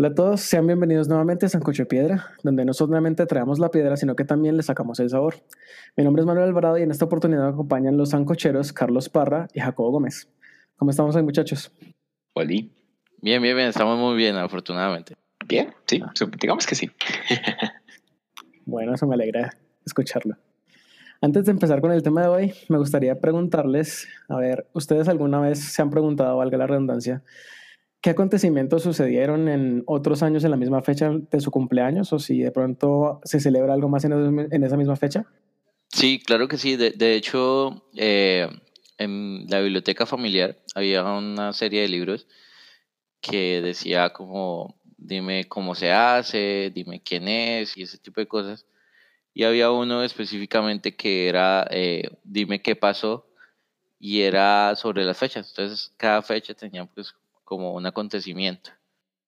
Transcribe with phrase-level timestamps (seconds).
[0.00, 3.70] Hola a todos, sean bienvenidos nuevamente a Sancocho de Piedra, donde no solamente traemos la
[3.70, 5.34] piedra, sino que también le sacamos el sabor.
[5.94, 9.48] Mi nombre es Manuel Alvarado y en esta oportunidad me acompañan los sancocheros Carlos Parra
[9.52, 10.30] y Jacobo Gómez.
[10.76, 11.70] ¿Cómo estamos hoy, muchachos?
[12.32, 12.48] Hola.
[12.48, 12.70] Bien,
[13.20, 15.16] bien, bien, estamos muy bien, afortunadamente.
[15.46, 16.02] Bien, sí,
[16.40, 16.90] digamos que sí.
[18.64, 19.50] bueno, eso me alegra
[19.84, 20.34] escucharlo.
[21.20, 25.40] Antes de empezar con el tema de hoy, me gustaría preguntarles, a ver, ¿ustedes alguna
[25.40, 27.22] vez se han preguntado, valga la redundancia,
[28.00, 32.12] ¿Qué acontecimientos sucedieron en otros años en la misma fecha de su cumpleaños?
[32.14, 35.26] ¿O si de pronto se celebra algo más en, esa misma fecha?
[35.88, 36.76] Sí, claro que sí.
[36.76, 38.48] De, hecho, eh,
[38.96, 42.26] en la biblioteca familiar había una serie de libros
[43.20, 48.64] que decía como, dime cómo se hace, dime quién es y ese tipo de cosas.
[49.34, 53.26] Y había uno específicamente que era, eh, dime qué pasó
[53.98, 55.50] y era sobre las fechas.
[55.50, 57.14] Entonces, cada fecha tenía pues
[57.50, 58.70] como un acontecimiento.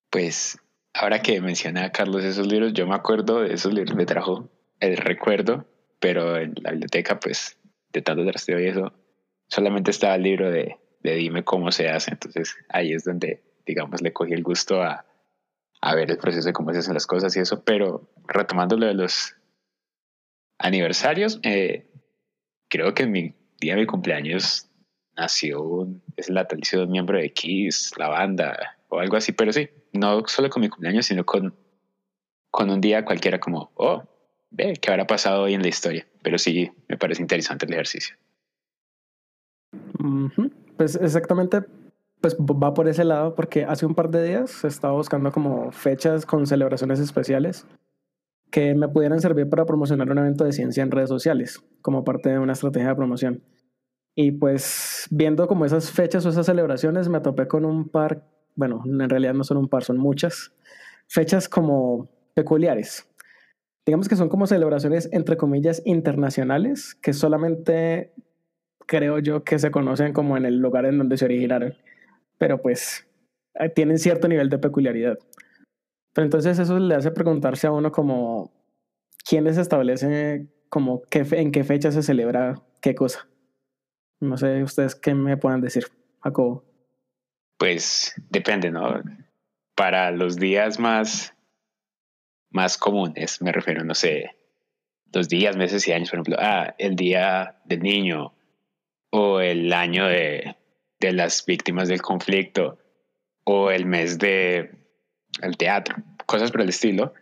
[0.09, 0.56] Pues
[0.95, 4.97] ahora que menciona Carlos esos libros, yo me acuerdo de esos libros, me trajo el
[4.97, 5.67] recuerdo,
[5.98, 7.59] pero en la biblioteca, pues,
[7.93, 8.93] de tanto trasteo y eso,
[9.48, 12.12] solamente estaba el libro de, de Dime cómo se hace.
[12.12, 15.05] Entonces ahí es donde, digamos, le cogí el gusto a,
[15.81, 17.65] a ver el proceso de cómo se hacen las cosas y eso.
[17.65, 19.34] Pero retomando lo de los
[20.59, 21.91] aniversarios, eh,
[22.69, 24.69] creo que en mi día de mi cumpleaños
[25.17, 29.53] nació, es la natalicio de un miembro de Kiss, la banda o algo así, pero
[29.53, 31.55] sí, no solo con mi cumpleaños, sino con,
[32.51, 34.03] con un día cualquiera como, oh,
[34.51, 36.07] ve, ¿qué habrá pasado hoy en la historia?
[36.23, 38.17] Pero sí, me parece interesante el ejercicio.
[40.77, 41.63] Pues exactamente,
[42.21, 46.27] pues va por ese lado, porque hace un par de días estaba buscando como fechas
[46.27, 47.67] con celebraciones especiales
[48.51, 52.29] que me pudieran servir para promocionar un evento de ciencia en redes sociales, como parte
[52.29, 53.43] de una estrategia de promoción.
[54.15, 58.25] Y pues viendo como esas fechas o esas celebraciones, me topé con un par,
[58.55, 60.53] bueno, en realidad no son un par, son muchas
[61.09, 63.09] fechas como peculiares.
[63.87, 68.12] Digamos que son como celebraciones, entre comillas, internacionales, que solamente
[68.87, 71.75] creo yo que se conocen como en el lugar en donde se originaron.
[72.39, 73.06] Pero pues
[73.55, 75.19] eh, tienen cierto nivel de peculiaridad.
[76.12, 78.53] Pero entonces eso le hace preguntarse a uno como,
[79.28, 83.27] ¿quiénes establecen como qué, en qué fecha se celebra qué cosa?
[84.22, 85.88] No sé ustedes qué me puedan decir,
[86.21, 86.65] Jacobo.
[87.59, 89.03] Pues depende, ¿no?
[89.75, 91.34] Para los días más,
[92.50, 94.31] más comunes, me refiero, no sé,
[95.12, 98.33] los días, meses y años, por ejemplo, ah, el día del niño
[99.10, 100.54] o el año de,
[101.00, 102.78] de las víctimas del conflicto
[103.43, 104.71] o el mes de
[105.43, 105.97] el teatro,
[106.27, 107.12] cosas por el estilo,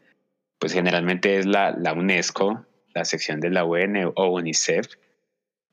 [0.58, 4.86] pues generalmente es la, la UNESCO, la sección de la UN o UNICEF,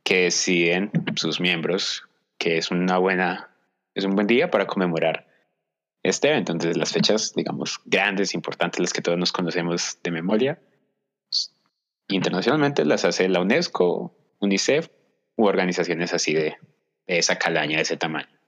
[0.07, 2.07] que deciden sus miembros
[2.37, 3.49] que es una buena,
[3.93, 5.27] es un buen día para conmemorar
[6.01, 6.31] este.
[6.33, 10.61] Entonces las fechas, digamos, grandes, importantes, las que todos nos conocemos de memoria,
[12.07, 14.87] internacionalmente las hace la UNESCO, UNICEF
[15.35, 16.55] u organizaciones así de,
[17.05, 18.39] esa calaña, de ese tamaño.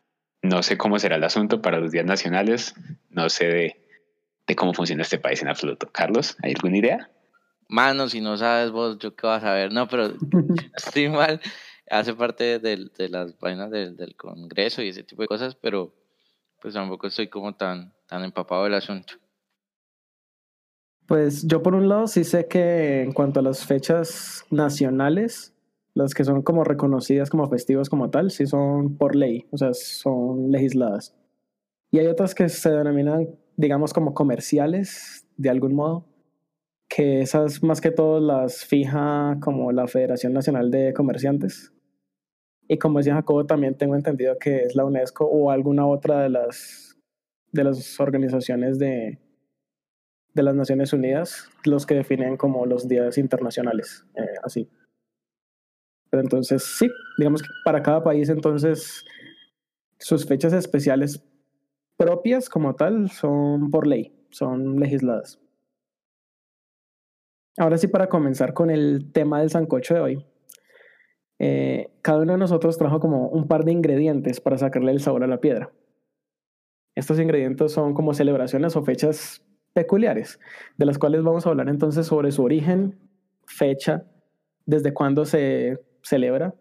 [0.42, 2.74] No sé cómo será el asunto para los días nacionales,
[3.10, 3.86] no sé de,
[4.48, 5.92] de cómo funciona este país en absoluto.
[5.92, 7.10] Carlos, ¿hay alguna idea?
[7.70, 9.72] Mano, si no sabes vos, yo qué vas a ver.
[9.72, 10.08] No, pero
[10.76, 11.40] estoy mal.
[11.90, 15.94] Hace parte de, de las vainas del, del, Congreso y ese tipo de cosas, pero
[16.62, 19.14] pues tampoco estoy como tan, tan empapado del asunto.
[21.08, 25.54] Pues yo por un lado sí sé que en cuanto a las fechas nacionales,
[25.94, 29.74] las que son como reconocidas como festivos como tal, sí son por ley, o sea,
[29.74, 31.16] son legisladas.
[31.92, 36.06] Y hay otras que se denominan, digamos, como comerciales, de algún modo,
[36.90, 41.72] que esas más que todo las fija como la Federación Nacional de Comerciantes.
[42.68, 46.30] Y como decía Jacobo, también tengo entendido que es la UNESCO o alguna otra de
[46.30, 46.98] las,
[47.52, 49.20] de las organizaciones de,
[50.34, 54.70] de las Naciones Unidas los que definen como los días internacionales, eh, así.
[56.10, 59.06] Pero entonces, sí, digamos que para cada país entonces
[60.00, 61.24] sus fechas especiales
[61.98, 65.40] propias como tal son por ley, son legisladas.
[67.60, 70.26] Ahora sí, para comenzar con el tema del sancocho de hoy.
[71.40, 75.26] Eh, cada uno de nosotros trajo como un par de ingredientes para sacarle el sabor
[75.26, 75.70] a la piedra.
[76.96, 80.40] Estos ingredientes son como celebraciones o fechas peculiares,
[80.78, 82.98] de las cuales vamos a hablar entonces sobre su origen,
[83.46, 84.06] fecha,
[84.66, 86.56] desde cuándo se celebra,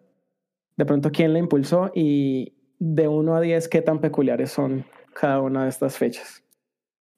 [0.77, 4.85] de pronto quién la impulsó y de 1 a 10 qué tan peculiares son
[5.15, 6.43] cada una de estas fechas.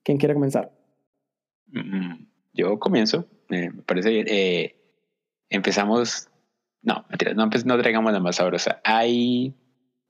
[0.02, 0.70] ¿Quién quiere comenzar?
[1.68, 4.26] Mm, yo comienzo me parece bien.
[4.28, 4.76] Eh,
[5.48, 6.28] empezamos,
[6.82, 7.04] no,
[7.34, 8.80] no, no traigamos la más sabrosa.
[8.84, 9.54] Hay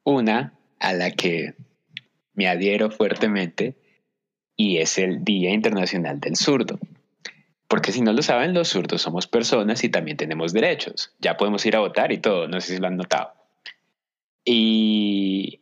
[0.04, 1.54] una a la que
[2.34, 3.76] me adhiero fuertemente
[4.56, 6.78] y es el Día Internacional del Zurdo.
[7.68, 11.14] Porque si no lo saben, los zurdos somos personas y también tenemos derechos.
[11.20, 13.32] Ya podemos ir a votar y todo, no sé si lo han notado.
[14.44, 15.60] Y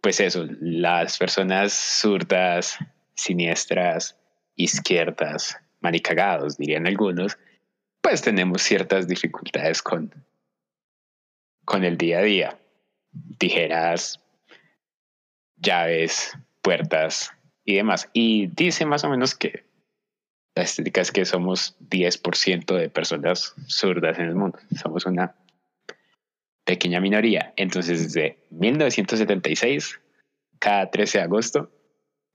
[0.00, 2.78] pues eso, las personas zurdas,
[3.14, 4.16] siniestras,
[4.54, 7.38] izquierdas, manicagados, dirían algunos,
[8.00, 10.14] pues tenemos ciertas dificultades con,
[11.64, 12.58] con el día a día.
[13.38, 14.20] Tijeras,
[15.56, 17.32] llaves, puertas
[17.64, 18.08] y demás.
[18.12, 19.64] Y dice más o menos que
[20.54, 24.58] la estética es que somos 10% de personas zurdas en el mundo.
[24.80, 25.34] Somos una
[26.64, 27.52] pequeña minoría.
[27.56, 30.00] Entonces, desde 1976,
[30.58, 31.70] cada 13 de agosto,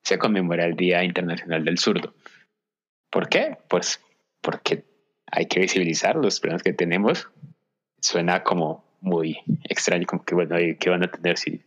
[0.04, 2.14] se conmemora el Día Internacional del Zurdo.
[3.10, 3.58] ¿Por qué?
[3.68, 4.02] Pues
[4.42, 4.86] porque
[5.32, 7.30] hay que visibilizar los problemas que tenemos.
[8.00, 11.64] Suena como muy extraño, como que, bueno, ¿qué van a tener si,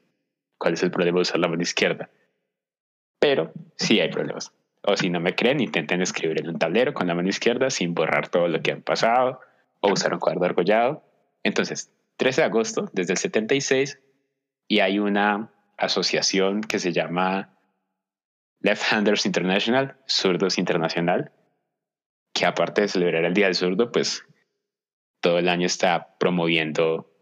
[0.59, 2.11] cuál es el problema de usar la mano izquierda?
[3.19, 4.53] Pero sí hay problemas.
[4.83, 7.95] O si no me creen, intenten escribir en un tablero con la mano izquierda sin
[7.95, 9.41] borrar todo lo que han pasado
[9.81, 11.03] o usar un cuaderno argollado.
[11.43, 13.99] Entonces, 13 de agosto, desde el 76,
[14.69, 17.58] y hay una asociación que se llama
[18.61, 21.33] Left Handers International, Zurdos Internacional,
[22.33, 24.25] que aparte de celebrar el Día del Zurdo, pues
[25.21, 27.13] todo el año está promoviendo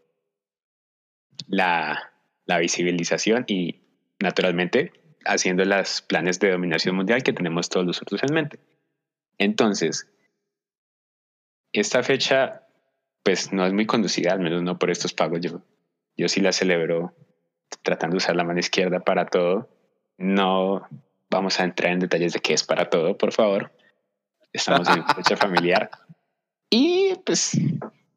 [1.46, 2.12] la,
[2.46, 3.82] visibilización y
[4.20, 4.92] naturalmente
[5.24, 8.60] haciendo los planes de dominación mundial que tenemos todos los otros en mente.
[9.38, 10.08] Entonces,
[11.72, 12.66] esta fecha,
[13.22, 15.40] pues no es muy conducida, al menos no por estos pagos.
[15.40, 15.62] Yo,
[16.16, 17.14] yo sí la celebro
[17.82, 19.68] tratando de usar la mano izquierda para todo.
[20.16, 20.88] No
[21.30, 23.72] vamos a entrar en detalles de qué es para todo, por favor.
[24.52, 25.90] Estamos en fecha familiar.
[26.70, 27.58] Y pues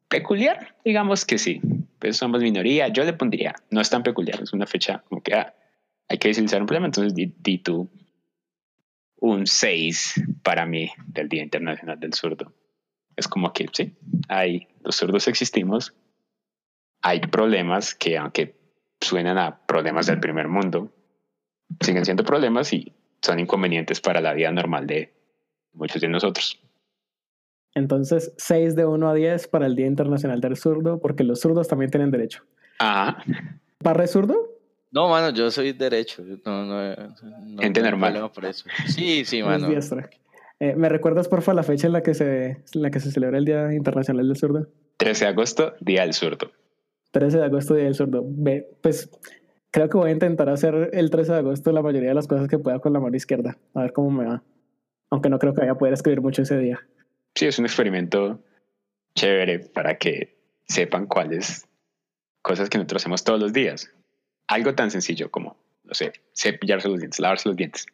[0.08, 1.60] peculiar, digamos que sí.
[1.98, 2.88] Pues somos minoría.
[2.88, 5.54] Yo le pondría, no es tan peculiar, es una fecha como que ah,
[6.08, 7.88] hay que visibilizar un problema, entonces di, tú
[9.20, 12.52] un 6 para mí del Día Internacional del Zurdo.
[13.16, 13.96] Es como que, sí,
[14.28, 15.94] hay, los zurdos existimos,
[17.02, 18.58] hay problemas que aunque
[19.00, 20.92] suenan a problemas del primer mundo,
[21.80, 22.92] siguen siendo problemas y
[23.22, 25.12] son inconvenientes para la vida normal de
[25.72, 26.60] muchos de nosotros.
[27.74, 31.68] Entonces, 6 de 1 a 10 para el Día Internacional del Zurdo, porque los zurdos
[31.68, 32.42] también tienen derecho.
[32.78, 33.22] Ajá.
[33.78, 34.50] ¿Parre zurdo?
[34.90, 36.22] No, mano, yo soy derecho.
[36.44, 38.30] No, no, no Gente normal.
[38.34, 38.64] Por eso.
[38.88, 39.68] Sí, sí, mano.
[40.58, 43.46] Eh, ¿Me recuerdas, porfa, la fecha en la, que se, la que se celebra el
[43.46, 44.66] Día Internacional del Zurdo?
[44.98, 46.50] 13 de agosto, Día del Zurdo.
[47.12, 48.22] 13 de agosto, Día del Zurdo.
[48.26, 49.08] Ve, pues
[49.70, 52.48] creo que voy a intentar hacer el 13 de agosto la mayoría de las cosas
[52.48, 53.56] que pueda con la mano izquierda.
[53.74, 54.42] A ver cómo me va.
[55.10, 56.80] Aunque no creo que vaya a poder escribir mucho ese día.
[57.34, 58.42] Sí, es un experimento
[59.14, 60.36] chévere para que
[60.68, 61.66] sepan cuáles
[62.42, 63.92] cosas que nosotros hacemos todos los días
[64.50, 67.86] algo tan sencillo como, no sé, cepillarse los dientes, lavarse los dientes.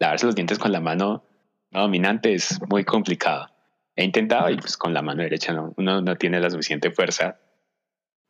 [0.00, 1.24] Lavarse los dientes con la mano
[1.70, 3.48] no dominante es muy complicado.
[3.94, 7.38] He intentado y pues con la mano derecha no, uno no tiene la suficiente fuerza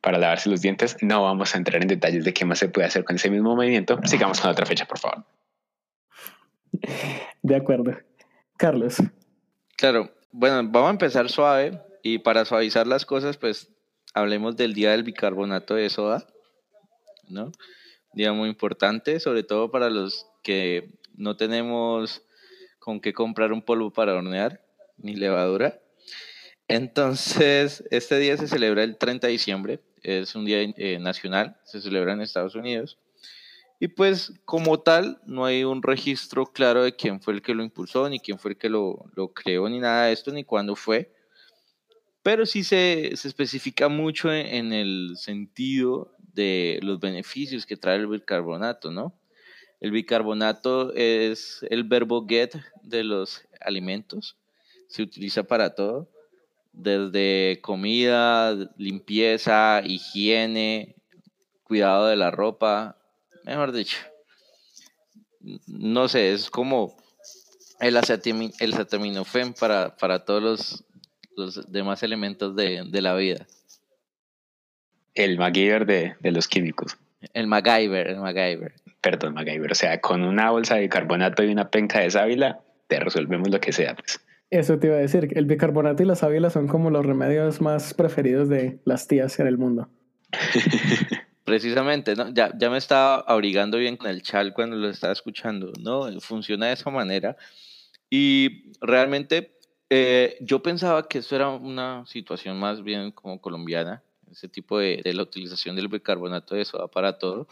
[0.07, 0.97] para lavarse los dientes.
[1.01, 3.57] No vamos a entrar en detalles de qué más se puede hacer con ese mismo
[3.57, 3.99] movimiento.
[4.05, 5.25] Sigamos con otra fecha, por favor.
[7.43, 7.91] De acuerdo.
[8.57, 8.99] Carlos.
[9.77, 13.69] Claro, bueno, vamos a empezar suave y para suavizar las cosas, pues
[14.15, 16.25] hablemos del día del bicarbonato de soda.
[17.29, 17.51] ¿no?
[18.13, 22.23] Día muy importante, sobre todo para los que no tenemos
[22.79, 24.65] con qué comprar un polvo para hornear,
[24.99, 25.81] ni levadura.
[26.69, 31.81] Entonces, este día se celebra el 30 de diciembre, es un día eh, nacional, se
[31.81, 32.99] celebra en Estados Unidos.
[33.81, 37.63] Y pues como tal, no hay un registro claro de quién fue el que lo
[37.63, 40.77] impulsó, ni quién fue el que lo, lo creó, ni nada de esto, ni cuándo
[40.77, 41.13] fue.
[42.23, 48.07] Pero sí se, se especifica mucho en, el sentido de los beneficios que trae el
[48.07, 49.19] bicarbonato, ¿no?
[49.81, 54.37] El bicarbonato es el verbo get de los alimentos,
[54.89, 56.09] se utiliza para todo,
[56.77, 60.95] desde comida, limpieza, higiene,
[61.65, 62.97] cuidado de la ropa,
[63.45, 63.99] mejor dicho.
[65.67, 66.97] No sé, es como
[67.81, 70.85] el, acetaminofén para, para todos los,
[71.37, 73.47] los demás elementos de, de la vida.
[75.15, 76.99] El MacGyver de, de los químicos.
[77.33, 78.75] El MacGyver, el MacGyver.
[79.01, 79.73] Perdón, MacGyver.
[79.73, 83.61] O sea, con una bolsa de bicarbonato y una penca de sábila, te resolvemos lo
[83.61, 83.95] que sea.
[83.95, 84.21] Pues.
[84.51, 85.29] Eso te iba a decir.
[85.37, 89.47] El bicarbonato y la sábila son como los remedios más preferidos de las tías en
[89.47, 89.89] el mundo.
[91.45, 92.29] Precisamente, ¿no?
[92.31, 96.09] Ya, ya me estaba abrigando bien con el chal cuando lo estaba escuchando, ¿no?
[96.21, 97.37] Funciona de esa manera.
[98.11, 99.57] Y realmente
[99.91, 105.01] eh, yo pensaba que eso era una situación más bien como colombiana, ese tipo de,
[105.05, 107.47] de, la utilización del bicarbonato de soda para todo,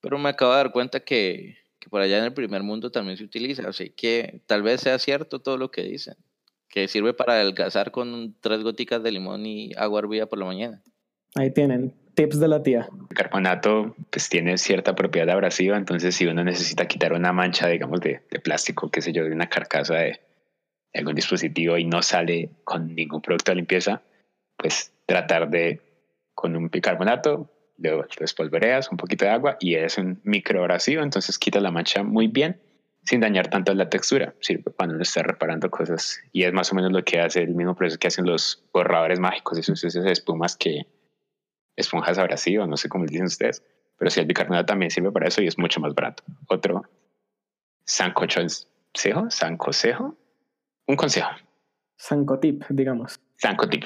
[0.00, 3.16] pero me acabo de dar cuenta que, que por allá en el primer mundo también
[3.16, 3.68] se utiliza.
[3.68, 6.16] Así que tal vez sea cierto todo lo que dicen,
[6.68, 10.82] que sirve para adelgazar con tres goticas de limón y agua hervida por la mañana.
[11.36, 12.88] Ahí tienen, tips de la tía.
[13.08, 18.00] El carbonato pues tiene cierta propiedad abrasiva, entonces si uno necesita quitar una mancha, digamos,
[18.00, 20.18] de, de plástico, qué sé yo, de una carcasa de,
[20.92, 24.02] de algún dispositivo y no sale con ningún producto de limpieza,
[24.56, 25.82] pues tratar de,
[26.34, 31.60] con un bicarbonato, lo despolvoreas, un poquito de agua y es un microabrasivo, entonces quita
[31.60, 32.60] la mancha muy bien
[33.04, 34.34] sin dañar tanto la textura.
[34.40, 37.54] Sirve cuando uno está reparando cosas y es más o menos lo que hace el
[37.54, 40.86] mismo proceso que hacen los borradores mágicos, esos, esas espumas que
[41.76, 43.62] esponjas abrasivas, no sé cómo dicen ustedes,
[43.96, 46.24] pero si el bicarbonato también sirve para eso y es mucho más barato.
[46.48, 46.82] Otro,
[47.84, 50.16] sancochosejo, sancosejo,
[50.86, 51.30] un consejo.
[51.96, 53.20] Sancotip, digamos.
[53.36, 53.84] Sancotip.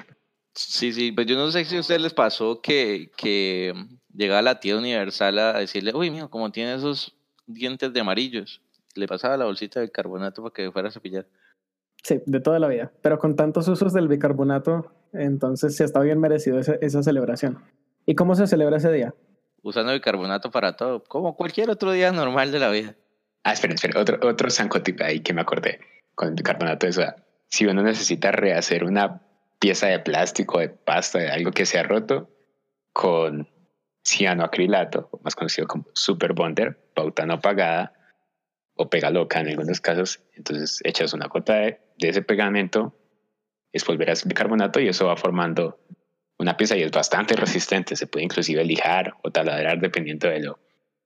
[0.54, 3.72] Sí, sí, pues yo no sé si a ustedes les pasó que, que
[4.12, 7.16] llegaba la tía Universal a decirle, uy, mijo, como tiene esos
[7.46, 8.60] dientes de amarillos.
[8.94, 11.26] Le pasaba la bolsita de carbonato para que fuera a cepillar.
[12.02, 12.92] Sí, de toda la vida.
[13.02, 17.62] Pero con tantos usos del bicarbonato, entonces sí está bien merecido esa, esa celebración.
[18.06, 19.14] ¿Y cómo se celebra ese día?
[19.62, 22.96] Usando bicarbonato para todo, como cualquier otro día normal de la vida.
[23.44, 25.80] Ah, espera, espera, otro, otro sancotip ahí que me acordé
[26.14, 26.86] con el bicarbonato.
[26.86, 27.02] Eso,
[27.48, 29.22] si uno necesita rehacer una
[29.60, 32.30] pieza de plástico, de pasta, de algo que se ha roto,
[32.92, 33.48] con
[34.04, 37.92] cianoacrilato, más conocido como Super Bonder, pauta no pagada,
[38.74, 40.22] o pega loca en algunos casos.
[40.34, 42.96] Entonces echas una gota de, de ese pegamento,
[43.72, 45.78] espolveras bicarbonato y eso va formando
[46.38, 47.94] una pieza y es bastante resistente.
[47.94, 50.58] Se puede inclusive lijar o taladrar dependiendo de lo,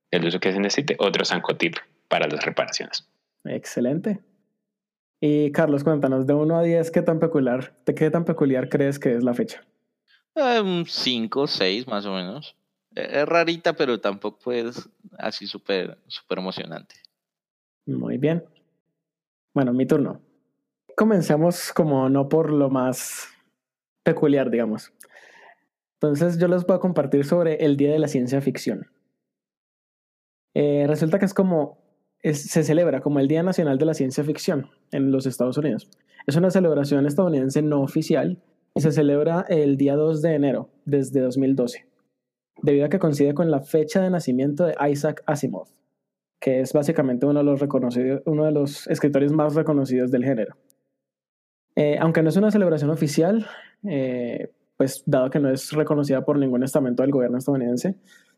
[0.09, 0.95] del uso que se necesite.
[0.99, 1.75] Otro sancotip
[2.07, 3.09] para las reparaciones.
[3.43, 4.21] Excelente.
[5.21, 8.99] Y Carlos, cuéntanos, de 1 a 10, ¿qué tan peculiar, de qué tan peculiar crees
[8.99, 9.65] que es la fecha?
[10.35, 12.55] Eh, Un 5, 6 más o menos.
[12.95, 16.95] Eh, Es rarita, pero tampoco es así súper súper emocionante.
[17.85, 18.43] Muy bien.
[19.53, 20.21] Bueno, mi turno.
[20.97, 23.27] Comencemos como no por lo más
[24.03, 24.91] peculiar, digamos.
[26.01, 28.87] Entonces yo les voy a compartir sobre el Día de la Ciencia Ficción.
[30.53, 31.84] Eh, resulta que es como,
[32.33, 35.89] se celebra como el Día Nacional de la Ciencia Ficción en los Estados Unidos.
[36.27, 38.41] Es una celebración estadounidense no oficial
[38.73, 41.85] y se celebra el día 2 de enero desde 2012,
[42.61, 45.67] debido a que coincide con la fecha de nacimiento de Isaac Asimov,
[46.39, 50.57] que es básicamente uno de los, reconocidos, uno de los escritores más reconocidos del género.
[51.75, 53.45] Eh, aunque no es una celebración oficial,
[53.87, 57.95] eh, pues dado que no es reconocida por ningún estamento del gobierno estadounidense,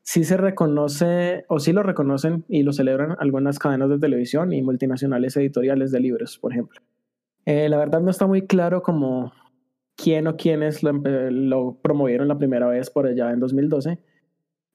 [0.07, 4.61] sí se reconoce o sí lo reconocen y lo celebran algunas cadenas de televisión y
[4.61, 6.79] multinacionales editoriales de libros, por ejemplo.
[7.45, 9.33] Eh, la verdad no está muy claro como
[9.97, 13.99] quién o quiénes lo, lo promovieron la primera vez por allá en 2012,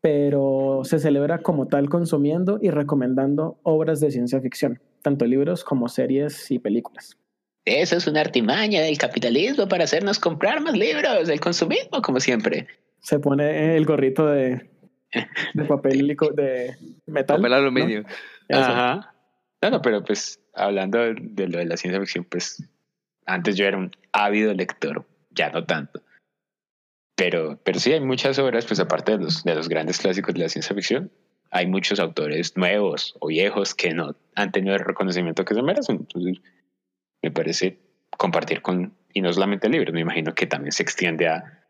[0.02, 5.88] pero se celebra como tal consumiendo y recomendando obras de ciencia ficción, tanto libros como
[5.88, 7.16] series y películas.
[7.64, 12.66] Eso es una artimaña del capitalismo para hacernos comprar más libros, el consumismo, como siempre.
[13.00, 14.71] Se pone el gorrito de,
[15.54, 16.76] de papel de
[17.06, 17.36] metal.
[17.36, 17.56] Papel ¿no?
[17.56, 18.00] aluminio.
[18.48, 18.60] Eso.
[18.60, 19.14] Ajá.
[19.62, 22.62] No, no, pero pues hablando de, de lo de la ciencia ficción, pues
[23.26, 26.02] antes yo era un ávido lector, ya no tanto.
[27.14, 30.40] Pero, pero sí hay muchas obras, pues aparte de los, de los grandes clásicos de
[30.40, 31.12] la ciencia ficción,
[31.50, 35.96] hay muchos autores nuevos o viejos que no han tenido el reconocimiento que se merecen.
[35.96, 36.42] Entonces,
[37.22, 37.78] me parece
[38.16, 41.61] compartir con, y no solamente libros, me imagino que también se extiende a,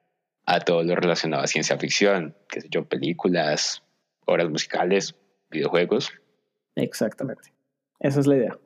[0.47, 3.83] a todo lo relacionado a ciencia ficción, qué sé yo, películas,
[4.27, 5.15] obras musicales,
[5.51, 6.13] videojuegos.
[6.75, 7.53] Exactamente.
[8.01, 8.59] Esa es la idea.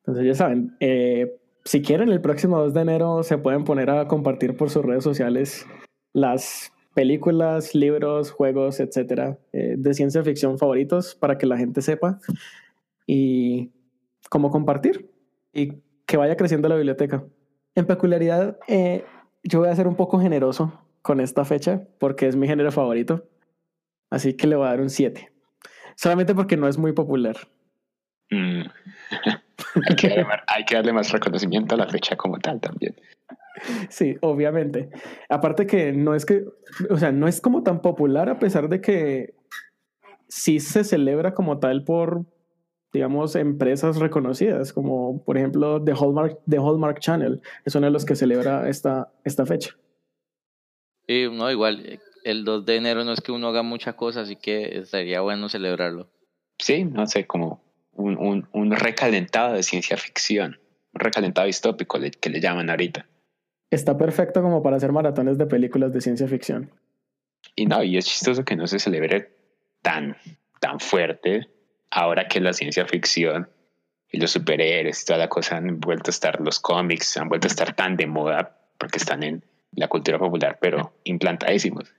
[0.00, 4.06] Entonces ya saben, eh, si quieren el próximo 2 de enero se pueden poner a
[4.06, 5.66] compartir por sus redes sociales
[6.12, 12.20] las películas, libros, juegos, etcétera, eh, de ciencia ficción favoritos para que la gente sepa
[13.06, 13.72] y
[14.30, 15.10] cómo compartir
[15.52, 17.24] y que vaya creciendo la biblioteca.
[17.74, 19.04] En peculiaridad, eh,
[19.46, 20.72] yo voy a ser un poco generoso
[21.02, 23.24] con esta fecha porque es mi género favorito,
[24.10, 25.30] así que le voy a dar un 7.
[25.96, 27.36] Solamente porque no es muy popular.
[28.30, 28.62] Mm.
[29.88, 32.96] hay, que darle hay que darle más reconocimiento a la fecha como tal también.
[33.88, 34.90] Sí, obviamente.
[35.28, 36.44] Aparte que no es que,
[36.90, 39.34] o sea, no es como tan popular a pesar de que
[40.28, 42.26] sí se celebra como tal por,
[42.92, 48.04] digamos, empresas reconocidas, como por ejemplo The Hallmark, The Hallmark Channel, es uno de los
[48.04, 49.70] que celebra esta, esta fecha.
[51.06, 54.36] Y no, igual, el 2 de enero no es que uno haga muchas cosas, así
[54.36, 56.08] que estaría bueno celebrarlo.
[56.58, 57.62] Sí, no sé, como
[57.92, 60.58] un, un, un recalentado de ciencia ficción,
[60.92, 63.06] un recalentado distópico le- que le llaman ahorita.
[63.70, 66.70] Está perfecto como para hacer maratones de películas de ciencia ficción.
[67.54, 69.36] Y no, y es chistoso que no se celebre
[69.82, 70.16] tan,
[70.60, 71.48] tan fuerte
[71.90, 73.48] ahora que la ciencia ficción
[74.10, 77.46] y los superhéroes y toda la cosa han vuelto a estar, los cómics han vuelto
[77.46, 81.92] a estar tan de moda porque están en la cultura popular, pero implantadísimos.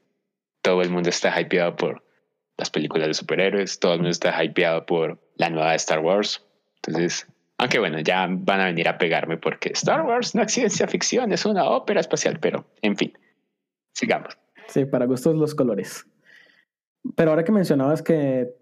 [0.62, 2.04] Todo el mundo está hypeado por
[2.58, 6.44] las películas de superhéroes, todo el mundo está hypeado por la nueva de Star Wars.
[6.78, 7.28] Entonces,
[7.58, 11.32] aunque bueno, ya van a venir a pegarme porque Star Wars no es ciencia ficción,
[11.32, 13.18] es una ópera espacial, pero en fin,
[13.94, 14.38] sigamos.
[14.68, 16.06] Sí, para gustos los colores.
[17.16, 18.56] Pero ahora que mencionabas que,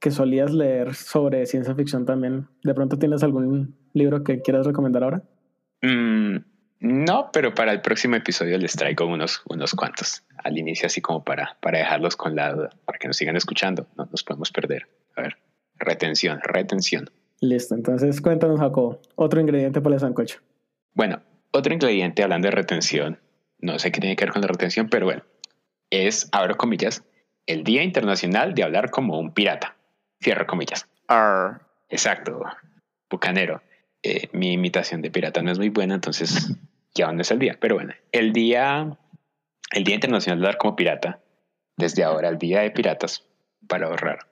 [0.00, 5.04] que solías leer sobre ciencia ficción también, ¿de pronto tienes algún libro que quieras recomendar
[5.04, 5.22] ahora?
[5.82, 6.36] Mm,
[6.80, 11.24] no, pero para el próximo episodio les traigo unos, unos cuantos al inicio, así como
[11.24, 14.86] para, para dejarlos con la duda, para que nos sigan escuchando, no nos podemos perder.
[15.16, 15.36] A ver,
[15.78, 17.10] retención, retención.
[17.40, 20.40] Listo, entonces cuéntanos, Jacobo, otro ingrediente para el sancocho.
[20.94, 23.18] Bueno, otro ingrediente hablando de retención,
[23.58, 25.22] no sé qué tiene que ver con la retención, pero bueno,
[25.90, 27.04] es, abro comillas,
[27.46, 29.75] el Día Internacional de Hablar como un Pirata.
[30.22, 30.88] Cierro comillas.
[31.88, 32.42] Exacto,
[33.10, 33.62] bucanero.
[34.02, 36.56] Eh, mi imitación de pirata no es muy buena, entonces
[36.94, 37.56] ya no es el día.
[37.60, 38.98] Pero bueno, el día,
[39.72, 41.20] el Día Internacional de Hablar como Pirata,
[41.76, 43.24] desde ahora el Día de Piratas,
[43.68, 44.30] para ahorrar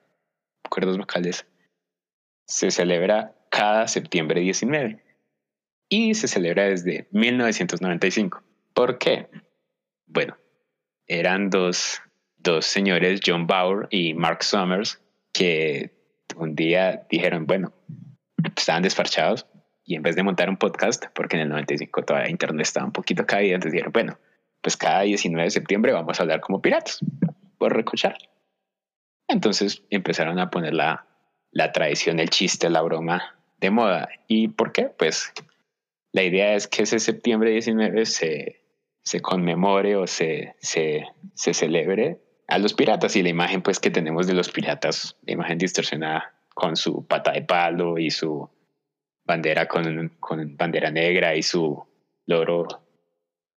[0.63, 1.45] acuerdos vocales,
[2.45, 5.03] se celebra cada septiembre 19
[5.89, 8.43] y se celebra desde 1995.
[8.73, 9.29] ¿Por qué?
[10.07, 10.37] Bueno,
[11.07, 12.01] eran dos,
[12.37, 15.01] dos señores, John Bauer y Mark Summers,
[15.35, 15.91] que
[16.37, 17.73] un día dijeron, bueno,
[18.55, 19.45] estaban desfarchados
[19.83, 22.93] y en vez de montar un podcast, porque en el 95 todavía Internet estaba un
[22.93, 24.17] poquito caído, entonces dijeron, bueno,
[24.61, 26.99] pues cada 19 de septiembre vamos a hablar como piratas,
[27.57, 28.17] por recochar.
[29.27, 31.05] Entonces empezaron a poner la,
[31.51, 34.09] la tradición, el chiste, la broma de moda.
[34.27, 34.85] ¿Y por qué?
[34.85, 35.33] Pues
[36.13, 38.63] la idea es que ese septiembre 19 se,
[39.03, 43.91] se conmemore o se, se, se celebre a los piratas y la imagen pues que
[43.91, 48.49] tenemos de los piratas, la imagen distorsionada con su pata de palo y su
[49.25, 51.83] bandera con, bandera negra y su
[52.25, 52.67] loro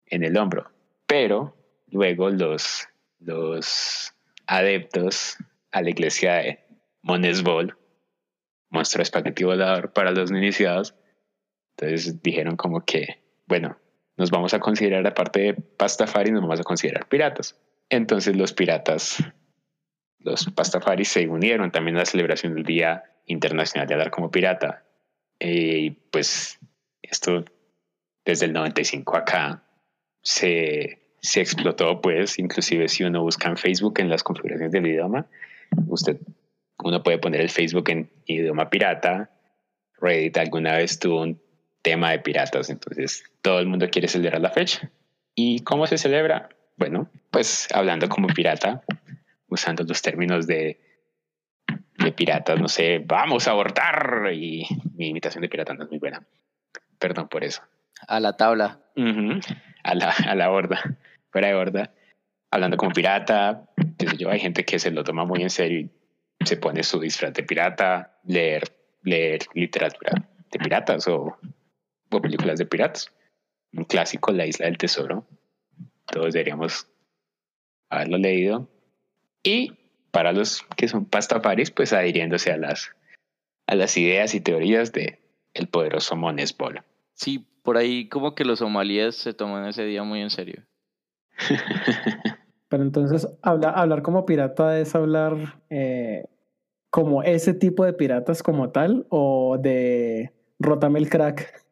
[0.07, 0.71] en el hombro.
[1.07, 1.57] Pero
[1.89, 4.15] luego los, los
[4.47, 5.37] adeptos
[5.73, 6.61] a la iglesia de
[7.03, 7.77] Monesbol,
[8.71, 10.95] monstruo espagueti volador para los iniciados,
[11.77, 13.77] entonces dijeron como que, bueno,
[14.17, 17.57] nos vamos a considerar, aparte de Pastafari, nos vamos a considerar piratas.
[17.89, 19.23] Entonces los piratas,
[20.19, 24.85] los Pastafaris se unieron también a la celebración del Día Internacional de Hablar como Pirata.
[25.39, 26.59] Y pues
[27.03, 27.45] esto
[28.25, 29.63] desde el 95 acá
[30.23, 35.27] se, se explotó, pues inclusive si uno busca en Facebook en las configuraciones del idioma,
[35.87, 36.19] usted,
[36.83, 39.31] uno puede poner el Facebook en idioma pirata.
[40.01, 41.41] Reddit alguna vez tuvo un
[41.83, 44.91] tema de piratas, entonces todo el mundo quiere celebrar la fecha.
[45.35, 46.49] ¿Y cómo se celebra?
[46.77, 48.83] Bueno, pues hablando como pirata,
[49.49, 50.81] usando los términos de,
[51.99, 54.31] de piratas, no sé, vamos a abortar.
[54.33, 56.27] Y mi imitación de pirata no es muy buena.
[56.99, 57.61] Perdón por eso.
[58.09, 58.81] A la tabla.
[59.85, 60.81] a, la, a la borda,
[61.31, 61.93] fuera de borda.
[62.51, 63.69] Hablando como pirata,
[64.17, 67.35] yo, hay gente que se lo toma muy en serio y se pone su disfraz
[67.35, 68.63] de pirata, leer,
[69.03, 70.13] leer literatura
[70.51, 71.37] de piratas o
[72.11, 73.13] o películas de piratas.
[73.75, 75.27] Un clásico, La Isla del Tesoro.
[76.07, 76.89] Todos deberíamos
[77.91, 78.69] haberlo leído.
[79.43, 79.73] Y
[80.11, 82.91] para los que son pastafaris, pues adhiriéndose a las,
[83.67, 85.21] a las ideas y teorías de
[85.55, 86.83] el poderoso Monesbol.
[87.15, 90.63] Sí, por ahí como que los somalíes se toman ese día muy en serio.
[92.69, 96.25] Pero entonces, hablar como pirata es hablar eh,
[96.91, 101.65] como ese tipo de piratas como tal o de Rotamel Crack.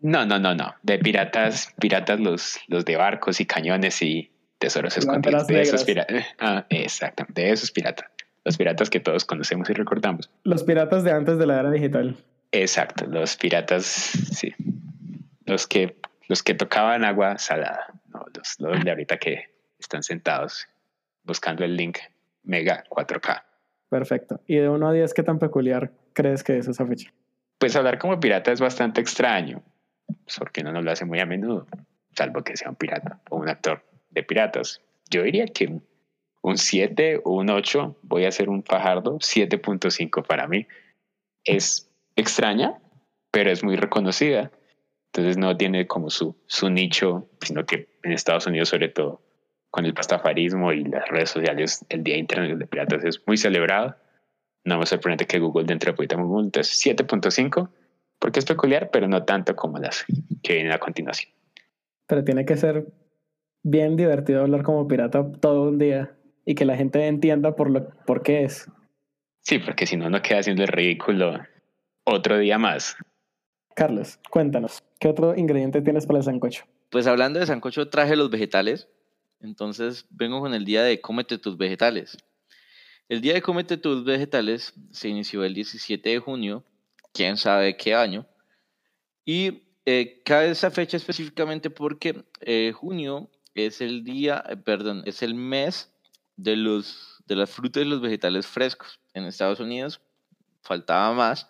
[0.00, 0.74] No, no, no, no.
[0.82, 4.30] De piratas, piratas los, los de barcos y cañones y
[4.64, 5.46] tesoros escondidos.
[5.46, 6.24] De esos piratas.
[6.38, 8.08] Ah, exactamente, de esos piratas.
[8.44, 10.30] Los piratas que todos conocemos y recordamos.
[10.42, 12.16] Los piratas de antes de la era digital.
[12.50, 14.54] Exacto, los piratas, sí.
[15.44, 15.98] Los que,
[16.28, 20.66] los que tocaban agua salada, no, los, los de ahorita que están sentados
[21.24, 21.98] buscando el link
[22.42, 23.42] Mega 4K.
[23.90, 24.40] Perfecto.
[24.46, 27.12] ¿Y de 1 a 10 qué tan peculiar crees que es esa fecha?
[27.58, 29.62] Pues hablar como pirata es bastante extraño
[30.38, 31.66] porque no nos lo hace muy a menudo,
[32.12, 33.82] salvo que sea un pirata o un actor
[34.14, 34.80] de piratas.
[35.10, 35.80] Yo diría que
[36.42, 40.66] un 7 o un 8, voy a hacer un fajardo, 7.5 para mí.
[41.44, 42.78] Es extraña,
[43.30, 44.50] pero es muy reconocida.
[45.12, 49.22] Entonces no tiene como su, su nicho, sino que en Estados Unidos sobre todo,
[49.70, 53.96] con el pastafarismo y las redes sociales, el Día Internacional de Piratas es muy celebrado.
[54.64, 57.70] No me sorprende que Google dentro de poquito Google, entonces 7.5
[58.18, 60.06] porque es peculiar, pero no tanto como las
[60.42, 61.30] que vienen a continuación.
[62.06, 62.86] Pero tiene que ser
[63.64, 67.88] bien divertido hablar como pirata todo un día y que la gente entienda por, lo,
[68.06, 68.70] por qué es.
[69.40, 71.40] Sí, porque si no, no queda haciendo el ridículo
[72.04, 72.96] otro día más.
[73.74, 76.64] Carlos, cuéntanos, ¿qué otro ingrediente tienes para el sancocho?
[76.90, 78.88] Pues hablando de sancocho, traje los vegetales.
[79.40, 82.16] Entonces vengo con el día de cómete tus vegetales.
[83.08, 86.64] El día de cómete tus vegetales se inició el 17 de junio,
[87.12, 88.26] quién sabe qué año.
[89.26, 95.22] Y eh, cabe esa fecha específicamente porque eh, junio es el día, eh, perdón, es
[95.22, 95.92] el mes
[96.36, 99.00] de los de las frutas y los vegetales frescos.
[99.14, 100.00] En Estados Unidos
[100.62, 101.48] faltaba más.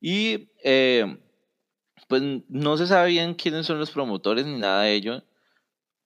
[0.00, 1.18] Y eh,
[2.08, 5.22] pues no se sabe bien quiénes son los promotores ni nada de ello.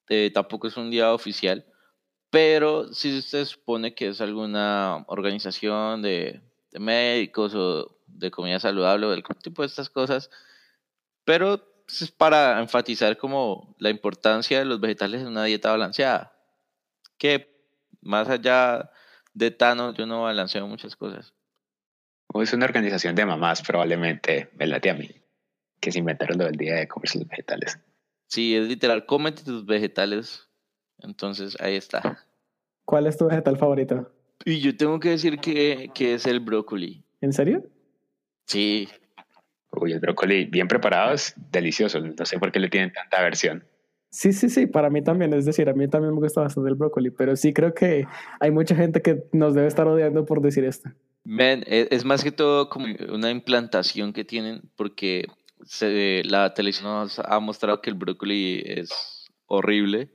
[0.08, 1.64] Eh, tampoco es un día oficial.
[2.30, 6.42] Pero sí se supone que es alguna organización de,
[6.78, 10.30] médicos o de comida saludable o del tipo de estas cosas.
[11.24, 16.32] Pero es para enfatizar como la importancia de los vegetales en una dieta balanceada.
[17.18, 17.56] Que
[18.00, 18.90] más allá
[19.34, 21.34] de Tano, yo no balanceo muchas cosas.
[22.28, 25.10] O es una organización de mamás, probablemente, me late a mí,
[25.80, 27.78] que se inventaron lo del día de comerse los vegetales.
[28.26, 30.48] Sí, es literal, cómete tus vegetales.
[30.98, 32.26] Entonces, ahí está.
[32.84, 34.12] ¿Cuál es tu vegetal favorito?
[34.44, 37.04] Y yo tengo que decir que, que es el brócoli.
[37.20, 37.64] ¿En serio?
[38.46, 38.88] Sí.
[39.76, 42.00] Uy, el brócoli bien preparado es delicioso.
[42.00, 43.64] No sé por qué le tienen tanta aversión.
[44.10, 45.32] Sí, sí, sí, para mí también.
[45.34, 48.06] Es decir, a mí también me gusta bastante el brócoli, pero sí creo que
[48.40, 50.90] hay mucha gente que nos debe estar odiando por decir esto.
[51.24, 55.26] Man, es, es más que todo como una implantación que tienen, porque
[55.64, 60.08] se, la televisión nos ha mostrado que el brócoli es horrible.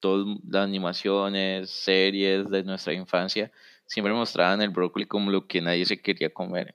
[0.00, 3.50] Todas las animaciones, series de nuestra infancia
[3.86, 6.74] siempre mostraban el brócoli como lo que nadie se quería comer.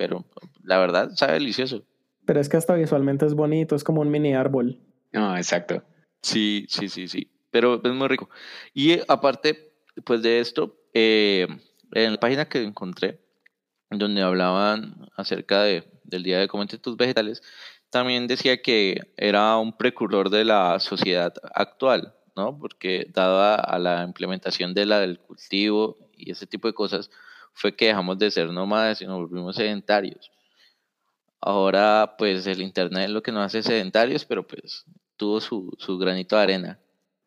[0.00, 0.24] Pero
[0.64, 1.84] la verdad, sabe delicioso.
[2.24, 4.78] Pero es que hasta visualmente es bonito, es como un mini árbol.
[5.12, 5.82] No, exacto.
[6.22, 7.30] Sí, sí, sí, sí.
[7.50, 8.30] Pero es muy rico.
[8.72, 11.46] Y eh, aparte, pues de esto, eh,
[11.92, 13.20] en la página que encontré,
[13.90, 17.42] donde hablaban acerca de, del Día de Comente tus Vegetales,
[17.90, 22.58] también decía que era un precursor de la sociedad actual, ¿no?
[22.58, 27.10] Porque dada a la implementación de la del cultivo y ese tipo de cosas,
[27.60, 30.32] fue que dejamos de ser nómadas y nos volvimos sedentarios.
[31.42, 35.98] Ahora, pues el Internet es lo que nos hace sedentarios, pero pues tuvo su, su
[35.98, 36.78] granito de arena.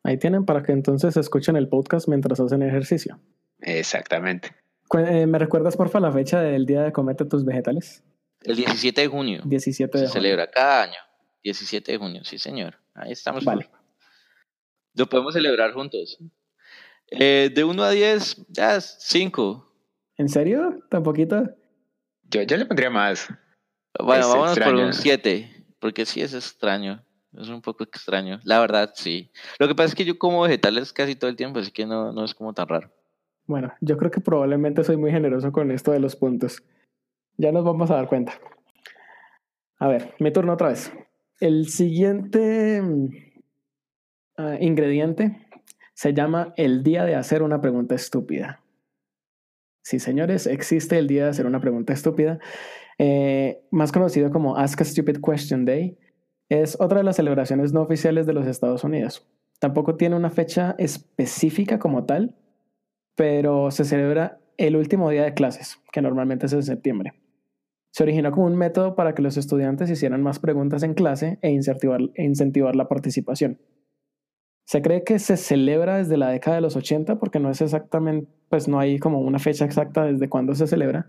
[0.02, 3.20] Ahí tienen para que entonces escuchen el podcast mientras hacen ejercicio.
[3.60, 4.54] Exactamente.
[4.98, 8.02] Eh, ¿Me recuerdas, porfa, la fecha del día de comete tus vegetales?
[8.42, 10.22] El 17 de junio 17 de se junio.
[10.22, 10.98] celebra cada año.
[11.44, 12.76] 17 de junio, sí, señor.
[12.92, 13.44] Ahí estamos.
[13.44, 13.70] Vale.
[14.94, 16.18] Lo podemos celebrar juntos.
[17.08, 19.73] Eh, de 1 a 10, ya 5.
[20.16, 20.80] ¿En serio?
[20.90, 21.44] ¿Tan poquito?
[22.30, 23.28] Yo, yo le pondría más.
[23.98, 24.86] Bueno, Es vámonos por extraño.
[24.86, 25.66] un 7.
[25.78, 27.04] Porque sí es extraño.
[27.36, 28.40] Es un poco extraño.
[28.44, 29.30] La verdad, sí.
[29.58, 32.12] Lo que pasa es que yo como vegetales casi todo el tiempo, así que no,
[32.12, 32.90] no es como tan raro.
[33.46, 36.62] Bueno, yo creo que probablemente soy muy generoso con esto de los puntos.
[37.36, 38.32] Ya nos vamos a dar cuenta.
[39.78, 40.92] A ver, mi turno otra vez.
[41.40, 43.08] El siguiente mm,
[44.38, 45.48] ah, ingrediente
[45.92, 48.63] se llama el día de hacer una pregunta estúpida.
[49.84, 52.38] Sí, señores, existe el día de hacer una pregunta estúpida,
[52.98, 55.98] eh, más conocido como Ask a Stupid Question Day.
[56.48, 59.28] Es otra de las celebraciones no oficiales de los Estados Unidos.
[59.60, 62.34] Tampoco tiene una fecha específica como tal,
[63.14, 67.12] pero se celebra el último día de clases, que normalmente es en septiembre.
[67.90, 71.50] Se originó como un método para que los estudiantes hicieran más preguntas en clase e
[71.50, 73.60] incentivar, e incentivar la participación.
[74.64, 78.30] Se cree que se celebra desde la década de los 80 porque no es exactamente,
[78.48, 81.06] pues no hay como una fecha exacta desde cuándo se celebra,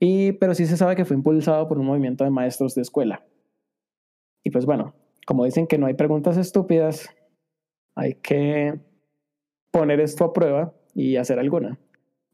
[0.00, 3.24] y, pero sí se sabe que fue impulsado por un movimiento de maestros de escuela.
[4.44, 4.94] Y pues bueno,
[5.26, 7.08] como dicen que no hay preguntas estúpidas,
[7.94, 8.78] hay que
[9.70, 11.78] poner esto a prueba y hacer alguna.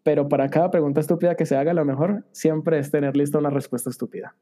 [0.03, 3.51] Pero para cada pregunta estúpida que se haga, lo mejor siempre es tener lista una
[3.51, 4.35] respuesta estúpida.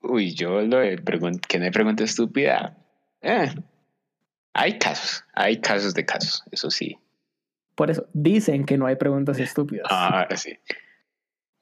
[0.00, 1.02] Uy, yo lo de
[1.48, 2.76] que no hay pregunta estúpida.
[3.20, 3.48] Eh,
[4.56, 6.98] hay casos, hay casos de casos, eso sí.
[7.74, 9.86] Por eso dicen que no hay preguntas estúpidas.
[9.90, 10.58] Ah, sí.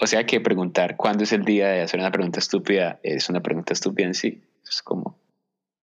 [0.00, 3.42] O sea que preguntar cuándo es el día de hacer una pregunta estúpida es una
[3.42, 4.44] pregunta estúpida en sí.
[4.62, 5.18] Es como,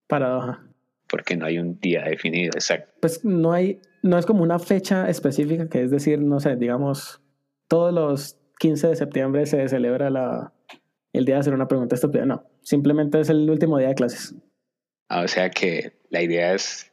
[0.07, 0.63] Paradoja.
[1.09, 2.93] porque no hay un día definido, exacto.
[3.01, 7.21] Pues no hay, no es como una fecha específica, que es decir, no sé, digamos,
[7.67, 10.53] todos los 15 de septiembre se celebra la,
[11.11, 12.25] el día de hacer una pregunta estúpida.
[12.25, 14.33] No, simplemente es el último día de clases.
[15.09, 16.90] Ah, o sea que la idea es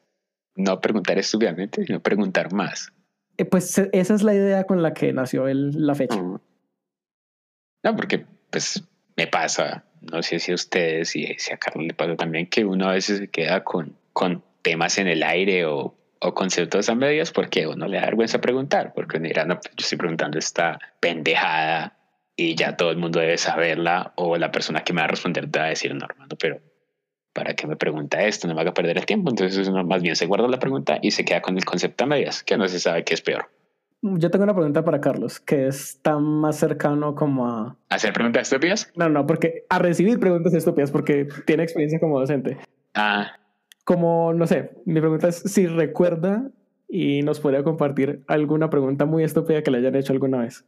[0.59, 2.92] no preguntar estúpidamente, sino preguntar más.
[3.38, 6.16] Eh, Pues esa es la idea con la que nació el- la fecha.
[6.21, 6.40] Mm.
[7.85, 8.83] No, porque pues
[9.16, 12.64] me pasa, no sé si a ustedes y si a Carlos le pasa también, que
[12.64, 16.94] uno a veces se queda con, con temas en el aire o, o conceptos a
[16.94, 20.38] medias porque uno le da vergüenza preguntar, porque uno dirá, no, pues, yo estoy preguntando
[20.38, 21.97] esta pendejada
[22.37, 25.51] y ya todo el mundo debe saberla o la persona que me va a responder
[25.51, 26.61] te va a decir, no, hermano, pero
[27.33, 28.49] ¿para qué me pregunta esto?
[28.49, 29.31] No me haga perder el tiempo.
[29.31, 32.07] Entonces uno más bien se guarda la pregunta y se queda con el concepto a
[32.07, 33.47] medias, que no se sabe qué es peor.
[34.01, 37.77] Yo tengo una pregunta para Carlos, que está más cercano como a...
[37.88, 38.93] ¿Hacer preguntas estúpidas?
[38.95, 42.59] No, no, porque a recibir preguntas estúpidas, porque tiene experiencia como docente.
[42.95, 43.33] Ah.
[43.85, 46.49] Como, no sé, mi pregunta es si recuerda
[46.88, 50.64] y nos podría compartir alguna pregunta muy estúpida que le hayan hecho alguna vez.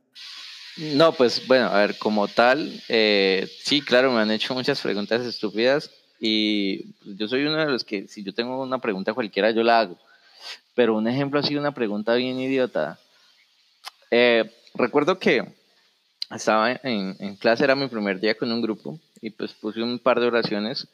[0.96, 5.24] No, pues bueno, a ver, como tal, eh, sí, claro, me han hecho muchas preguntas
[5.24, 9.62] estúpidas y yo soy uno de los que si yo tengo una pregunta cualquiera yo
[9.62, 9.98] la hago.
[10.74, 12.98] Pero un ejemplo así, una pregunta bien idiota.
[14.10, 15.44] Eh, recuerdo que
[16.30, 19.98] estaba en, en, clase, era mi primer día con un grupo y pues puse un
[19.98, 20.86] par de oraciones,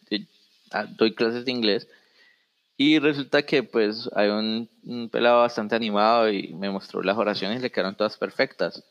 [0.71, 1.89] ah, doy clases de inglés
[2.77, 7.59] y resulta que pues hay un, un pelado bastante animado y me mostró las oraciones
[7.59, 8.85] y le quedaron todas perfectas.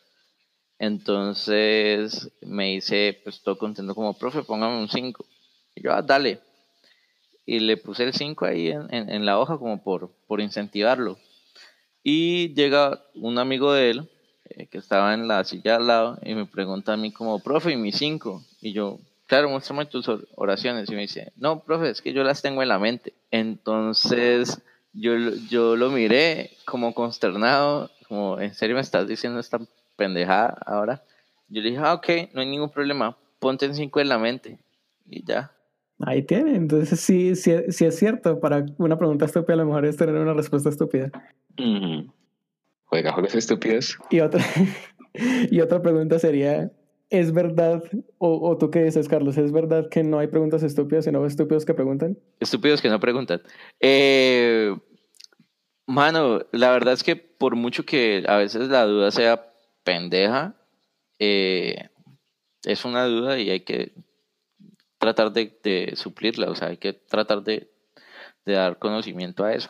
[0.79, 5.25] Entonces me dice, pues todo contento como, profe, póngame un 5.
[5.75, 6.39] Y yo, ah, dale.
[7.45, 11.17] Y le puse el 5 ahí en, en, la hoja como por, por incentivarlo.
[12.01, 14.09] Y llega un amigo de él,
[14.49, 17.71] eh, que estaba en la silla al lado, y me pregunta a mí como, profe,
[17.71, 18.43] ¿y mi 5?
[18.61, 20.89] Y yo, claro, muéstrame tus oraciones.
[20.89, 23.13] Y me dice, no, profe, es que yo las tengo en la mente.
[23.29, 24.61] Entonces
[24.93, 25.13] yo,
[25.49, 29.59] yo lo miré como consternado, como, ¿en serio me estás diciendo esta
[29.95, 31.03] pendejada ahora.
[31.47, 34.57] Yo le dije, ah, ok, no hay ningún problema, ponte en cinco en la mente
[35.07, 35.51] y ya.
[35.99, 39.85] Ahí tiene, entonces sí, sí, sí es cierto, para una pregunta estúpida a lo mejor
[39.85, 41.09] es tener una respuesta estúpida.
[42.85, 43.97] Juega juegos estúpidos.
[44.09, 44.43] Y otra,
[45.49, 46.69] y otra pregunta sería,
[47.09, 47.81] ¿es verdad,
[48.17, 51.65] o, o, tú qué dices, Carlos, es verdad que no hay preguntas estúpidas, sino estúpidos
[51.65, 52.17] que preguntan?
[52.41, 53.41] Estúpidos que no preguntan.
[53.79, 54.75] Eh,
[55.87, 59.53] mano, la verdad es que por mucho que a veces la duda sea
[59.83, 60.55] pendeja,
[61.19, 61.89] eh,
[62.65, 63.93] es una duda y hay que
[65.13, 67.69] tratar de, suplirla, o sea, hay que tratar de,
[68.45, 69.69] dar conocimiento a eso.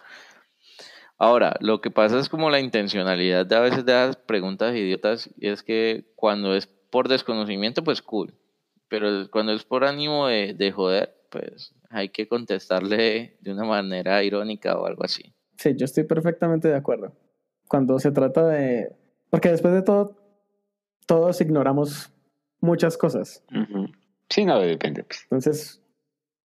[1.17, 5.29] Ahora, lo que pasa es como la intencionalidad de a veces de las preguntas idiotas,
[5.37, 8.33] y es que cuando es por desconocimiento, pues cool,
[8.89, 14.23] pero cuando es por ánimo de, de joder, pues hay que contestarle de una manera
[14.23, 15.33] irónica o algo así.
[15.57, 17.13] Sí, yo estoy perfectamente de acuerdo.
[17.67, 18.93] Cuando se trata de
[19.29, 20.15] porque después de todo,
[21.05, 22.09] todos ignoramos
[22.61, 23.43] muchas cosas.
[24.35, 25.05] Sí, no, depende.
[25.05, 25.21] Pues.
[25.23, 25.81] Entonces,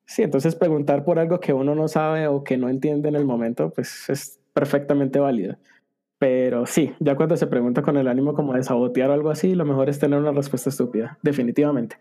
[0.07, 3.24] sí, entonces preguntar por algo que uno no sabe o que no entiende en el
[3.24, 5.57] momento, pues es perfectamente válido.
[6.16, 9.57] Pero sí, ya cuando se pregunta con el ánimo como de sabotear o algo así,
[9.57, 11.96] lo mejor es tener una respuesta estúpida, definitivamente.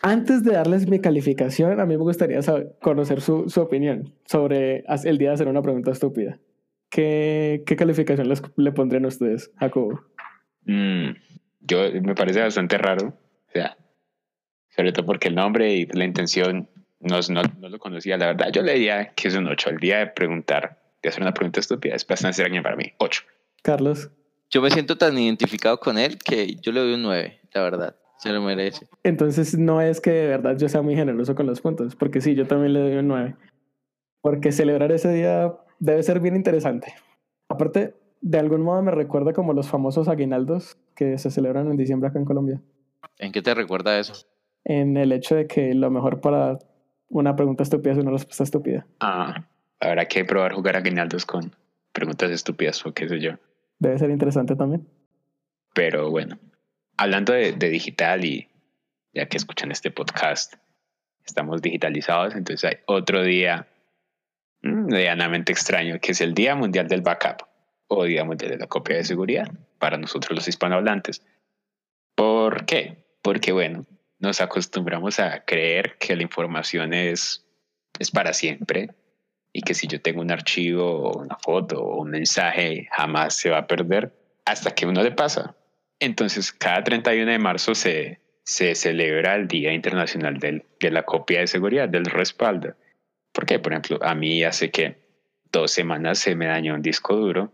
[0.00, 4.84] Antes de darles mi calificación, a mí me gustaría saber, conocer su, su opinión sobre
[5.04, 6.38] el día de hacer una pregunta estúpida.
[6.88, 10.00] ¿Qué, qué calificación les, le pondrían ustedes, Jacobo?
[10.64, 11.10] Mm,
[11.60, 13.76] yo me parece bastante raro, o sea,
[14.70, 16.68] sobre todo porque el nombre y la intención
[17.00, 18.16] no, no, no lo conocía.
[18.16, 19.70] La verdad, yo leía que es un 8.
[19.70, 22.92] El día de preguntar, de hacer una pregunta estúpida, es bastante extraño para mí.
[22.98, 23.22] 8.
[23.62, 24.10] Carlos.
[24.50, 27.96] Yo me siento tan identificado con él que yo le doy un 9, la verdad.
[28.18, 28.86] Se lo merece.
[29.02, 32.34] Entonces no es que de verdad yo sea muy generoso con los puntos, porque sí,
[32.34, 33.36] yo también le doy un 9.
[34.20, 36.94] Porque celebrar ese día debe ser bien interesante.
[37.48, 42.10] Aparte, de algún modo me recuerda como los famosos aguinaldos que se celebran en diciembre
[42.10, 42.60] acá en Colombia.
[43.18, 44.26] ¿En qué te recuerda eso?
[44.64, 46.58] En el hecho de que lo mejor para
[47.08, 48.86] una pregunta estúpida es una respuesta estúpida.
[49.00, 49.46] Ah,
[49.80, 51.54] habrá que probar jugar aguinaldos con
[51.92, 53.32] preguntas estúpidas o qué sé yo.
[53.78, 54.86] Debe ser interesante también.
[55.74, 56.38] Pero bueno,
[56.96, 58.48] hablando de, de digital y
[59.12, 60.54] ya que escuchan este podcast,
[61.24, 63.66] estamos digitalizados, entonces hay otro día
[64.62, 67.46] medianamente extraño, que es el Día Mundial del Backup
[67.88, 71.24] o digamos de la copia de seguridad para nosotros los hispanohablantes.
[72.14, 73.04] ¿Por qué?
[73.22, 73.86] Porque bueno,
[74.20, 77.44] nos acostumbramos a creer que la información es,
[77.98, 78.90] es para siempre
[79.52, 83.50] y que si yo tengo un archivo o una foto o un mensaje jamás se
[83.50, 85.56] va a perder hasta que uno le pasa.
[85.98, 91.40] Entonces, cada 31 de marzo se, se celebra el Día Internacional del, de la Copia
[91.40, 92.74] de Seguridad, del respaldo.
[93.32, 94.98] Porque, por ejemplo, a mí hace que
[95.52, 97.52] dos semanas se me dañó un disco duro.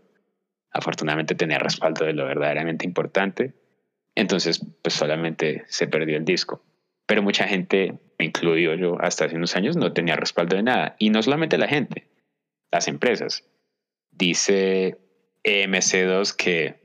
[0.71, 3.53] Afortunadamente tenía respaldo de lo verdaderamente importante.
[4.17, 6.65] Entonces, pues solamente se perdió el disco.
[7.05, 10.95] Pero mucha gente, incluido yo hasta hace unos años, no tenía respaldo de nada.
[10.97, 12.07] Y no solamente la gente,
[12.71, 13.43] las empresas.
[14.09, 14.97] Dice
[15.43, 16.81] EMC2 que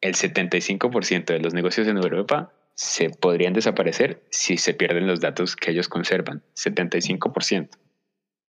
[0.00, 5.56] el 75% de los negocios en Europa se podrían desaparecer si se pierden los datos
[5.56, 6.44] que ellos conservan.
[6.54, 7.70] 75%.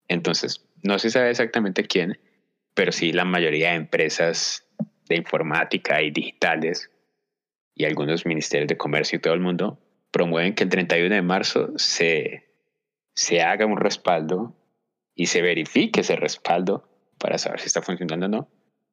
[0.08, 2.20] Entonces, no se sabe exactamente quién,
[2.74, 4.68] pero sí la mayoría de empresas
[5.08, 6.90] de informática y digitales
[7.76, 9.80] y algunos ministerios de comercio y todo el mundo
[10.12, 12.46] promueven que el 31 de marzo se,
[13.16, 14.56] se haga un respaldo
[15.16, 18.50] y se verifique ese respaldo para saber si está funcionando o no,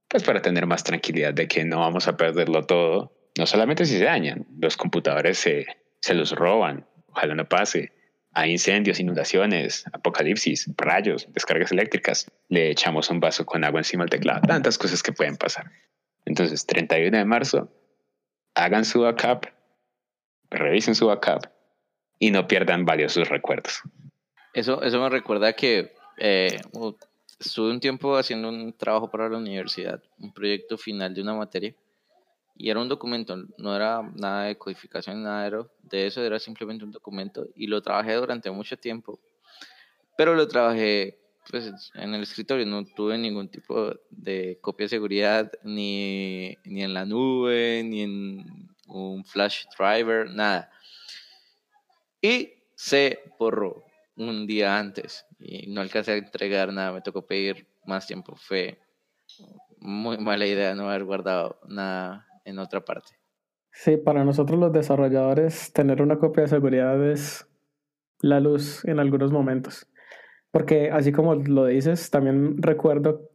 [0.08, 3.12] pues para tener más tranquilidad de que no vamos a perderlo todo.
[3.38, 5.66] No solamente si se dañan, los computadores se,
[6.00, 7.92] se los roban, ojalá no pase.
[8.32, 12.30] Hay incendios, inundaciones, apocalipsis, rayos, descargas eléctricas.
[12.48, 14.42] Le echamos un vaso con agua encima del teclado.
[14.46, 15.70] Tantas cosas que pueden pasar.
[16.24, 17.72] Entonces, 31 de marzo,
[18.54, 19.46] hagan su backup,
[20.50, 21.46] revisen su backup
[22.18, 23.82] y no pierdan valiosos recuerdos.
[24.52, 26.60] Eso, eso me recuerda que eh,
[27.38, 31.74] estuve un tiempo haciendo un trabajo para la universidad, un proyecto final de una materia,
[32.56, 36.90] y era un documento, no era nada de codificación, nada de eso, era simplemente un
[36.90, 39.18] documento, y lo trabajé durante mucho tiempo,
[40.16, 45.52] pero lo trabajé pues, en el escritorio, no tuve ningún tipo de copia de seguridad,
[45.62, 50.70] ni, ni en la nube, ni en un flash driver, nada.
[52.20, 53.84] Y se borró
[54.16, 58.36] un día antes y no alcancé a entregar nada, me tocó pedir más tiempo.
[58.36, 58.78] Fue
[59.78, 63.12] muy mala idea no haber guardado nada en otra parte.
[63.72, 67.46] Sí, para nosotros los desarrolladores tener una copia de seguridad es
[68.20, 69.86] la luz en algunos momentos.
[70.50, 73.30] Porque así como lo dices, también recuerdo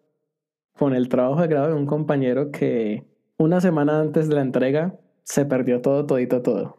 [0.73, 3.05] con el trabajo de grado de un compañero que
[3.37, 6.77] una semana antes de la entrega se perdió todo, todito, todo.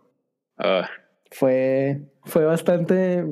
[0.59, 0.89] Ah.
[1.31, 3.25] Fue, fue bastante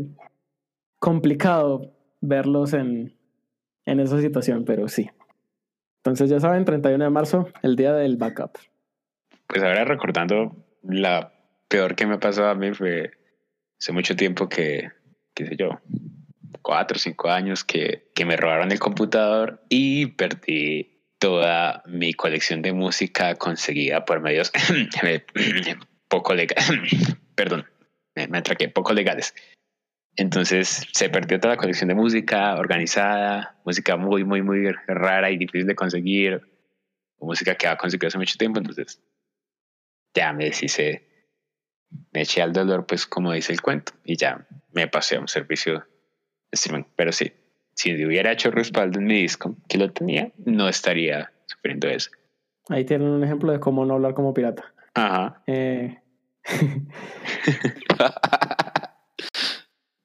[0.98, 3.14] complicado verlos en,
[3.84, 5.10] en esa situación, pero sí.
[5.98, 8.58] Entonces ya saben, 31 de marzo, el día del backup.
[9.46, 11.32] Pues ahora recordando, la
[11.68, 13.12] peor que me pasó a mí fue
[13.78, 14.90] hace mucho tiempo que,
[15.34, 15.80] qué sé yo,
[16.62, 22.60] cuatro o cinco años que, que me robaron el computador y perdí toda mi colección
[22.60, 24.52] de música conseguida por medios
[26.08, 26.68] poco legales.
[27.34, 27.66] Perdón,
[28.14, 29.34] me, atraqué, poco legales.
[30.16, 35.38] Entonces se perdió toda la colección de música organizada, música muy, muy, muy rara y
[35.38, 36.42] difícil de conseguir,
[37.18, 38.58] música que ha conseguido hace mucho tiempo.
[38.58, 39.02] Entonces
[40.14, 41.08] ya me deshice,
[42.12, 45.28] me eché al dolor, pues como dice el cuento, y ya me pasé a un
[45.28, 45.84] servicio
[46.54, 46.84] streaming.
[46.96, 47.32] Pero sí,
[47.74, 52.10] si hubiera hecho respaldo en mi disco, que lo tenía, no estaría sufriendo eso.
[52.68, 54.74] Ahí tienen un ejemplo de cómo no hablar como pirata.
[54.94, 55.42] Ajá.
[55.46, 55.98] Eh...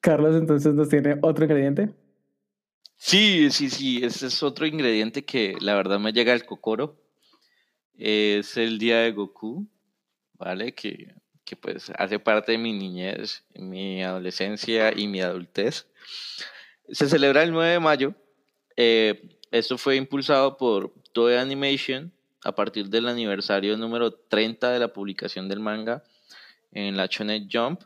[0.00, 1.90] Carlos entonces nos tiene otro ingrediente.
[2.96, 7.00] Sí, sí, sí, ese es otro ingrediente que la verdad me llega al cocoro.
[7.94, 9.66] Es el día de Goku,
[10.34, 10.74] ¿vale?
[10.74, 15.86] Que, que pues hace parte de mi niñez, mi adolescencia y mi adultez.
[16.90, 18.14] Se celebra el 9 de mayo.
[18.76, 22.12] Eh, esto fue impulsado por Toei Animation
[22.44, 26.02] a partir del aniversario número 30 de la publicación del manga
[26.72, 27.82] en la Shonen Jump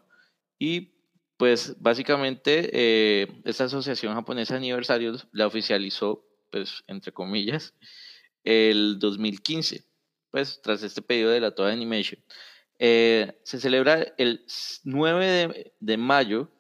[0.59, 0.93] y
[1.37, 7.75] pues básicamente eh, esta asociación japonesa de aniversarios la oficializó, pues entre comillas,
[8.45, 9.85] el 2015,
[10.31, 12.23] pues tras este pedido de la Toei Animation.
[12.79, 14.45] Eh, se celebra el
[14.85, 16.51] 9 de, mayo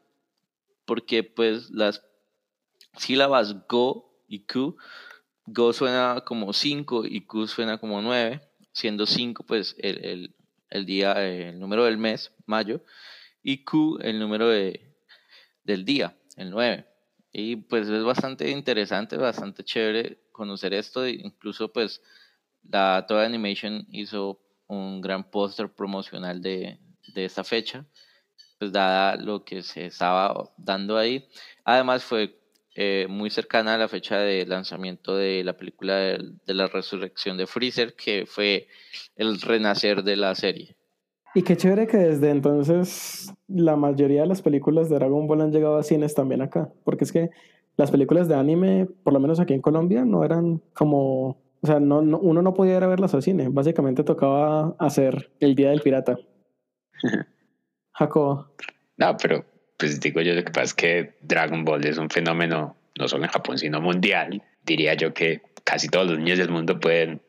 [0.84, 2.04] porque pues las
[2.96, 4.76] sílabas Go y Q,
[5.46, 8.40] Go suena como 5 y Q suena como 9,
[8.72, 10.34] siendo 5 pues el, el,
[10.70, 12.82] el día, el número del mes, mayo,
[13.42, 14.94] y Q el número de,
[15.64, 16.86] del día, el 9.
[17.32, 21.06] Y pues es bastante interesante, bastante chévere conocer esto.
[21.08, 22.00] Incluso pues
[22.62, 26.78] la Toy Animation hizo un gran póster promocional de,
[27.14, 27.86] de esta fecha,
[28.58, 31.26] pues dada lo que se estaba dando ahí.
[31.64, 32.38] Además fue
[32.74, 37.36] eh, muy cercana a la fecha de lanzamiento de la película de, de la resurrección
[37.36, 38.68] de Freezer, que fue
[39.16, 40.76] el renacer de la serie.
[41.36, 45.52] Y qué chévere que desde entonces la mayoría de las películas de Dragon Ball han
[45.52, 46.72] llegado a cines también acá.
[46.84, 47.30] Porque es que
[47.76, 51.43] las películas de anime, por lo menos aquí en Colombia, no eran como.
[51.64, 53.48] O sea, no, uno no podía ir a verlas al cine.
[53.50, 56.18] Básicamente tocaba hacer el Día del Pirata.
[57.94, 58.54] Jacobo.
[58.98, 59.46] No, pero
[59.78, 63.24] pues digo yo, lo que pasa es que Dragon Ball es un fenómeno no solo
[63.24, 64.42] en Japón, sino mundial.
[64.62, 67.22] Diría yo que casi todos los niños del mundo pueden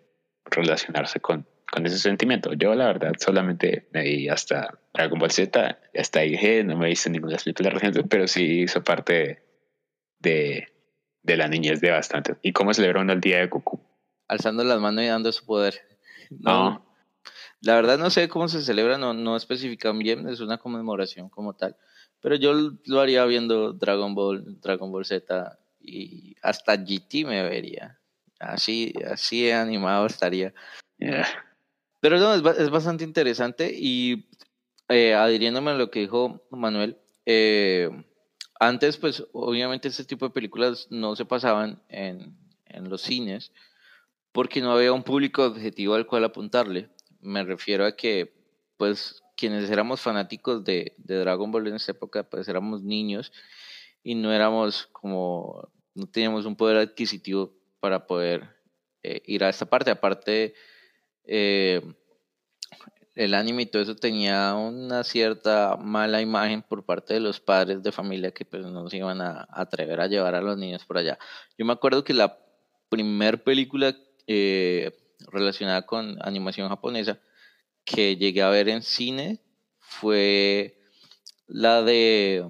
[0.52, 2.52] relacionarse con con ese sentimiento.
[2.54, 6.90] Yo, la verdad, solamente me vi hasta Dragon Ball Z, hasta dije, no me he
[6.90, 9.44] visto ninguna película reciente, pero sí hizo parte
[10.20, 10.68] de,
[11.24, 12.36] de la niñez de bastante.
[12.42, 13.80] ¿Y cómo celebraron el día de Goku?
[14.28, 15.82] Alzando las manos y dando su poder.
[16.30, 16.86] No.
[17.62, 21.54] La verdad no sé cómo se celebra, no, no especifican bien, es una conmemoración como
[21.54, 21.76] tal.
[22.22, 22.54] Pero yo
[22.86, 28.00] lo haría viendo Dragon Ball, Dragon Ball Z y hasta GT me vería.
[28.40, 30.54] Así, así animado estaría.
[32.00, 34.28] Pero no, es, es bastante interesante y
[34.90, 37.90] eh, adhiriéndome a lo que dijo Manuel, eh,
[38.60, 43.52] antes pues obviamente este tipo de películas no se pasaban en, en los cines
[44.36, 46.90] porque no había un público objetivo al cual apuntarle.
[47.22, 48.34] Me refiero a que
[48.76, 53.32] pues quienes éramos fanáticos de, de Dragon Ball en esa época pues éramos niños
[54.04, 58.58] y no éramos como, no teníamos un poder adquisitivo para poder
[59.04, 59.90] eh, ir a esta parte.
[59.90, 60.54] Aparte,
[61.24, 61.82] eh,
[63.16, 67.82] el anime y todo eso tenía una cierta mala imagen por parte de los padres
[67.82, 70.98] de familia que pues no se iban a atrever a llevar a los niños por
[70.98, 71.18] allá.
[71.58, 72.38] Yo me acuerdo que la
[72.90, 73.96] primer película
[74.28, 74.92] eh,
[75.32, 77.20] relacionada con animación japonesa
[77.84, 79.40] que llegué a ver en cine
[79.80, 80.78] fue
[81.48, 82.46] la de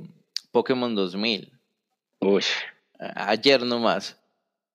[0.52, 1.52] Pokémon 2000.
[2.20, 2.44] Uy,
[3.00, 4.18] Ayer nomás.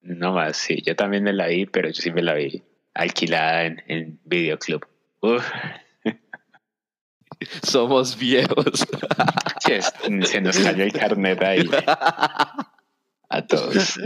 [0.03, 2.62] no más, sí, yo también me la vi, pero yo sí me la vi
[2.94, 4.86] alquilada en, en videoclub.
[5.20, 5.48] Uf,
[7.62, 8.86] Somos viejos.
[9.61, 9.92] sí, es-
[10.28, 11.68] se nos cayó el carnet ahí
[13.28, 13.98] a todos.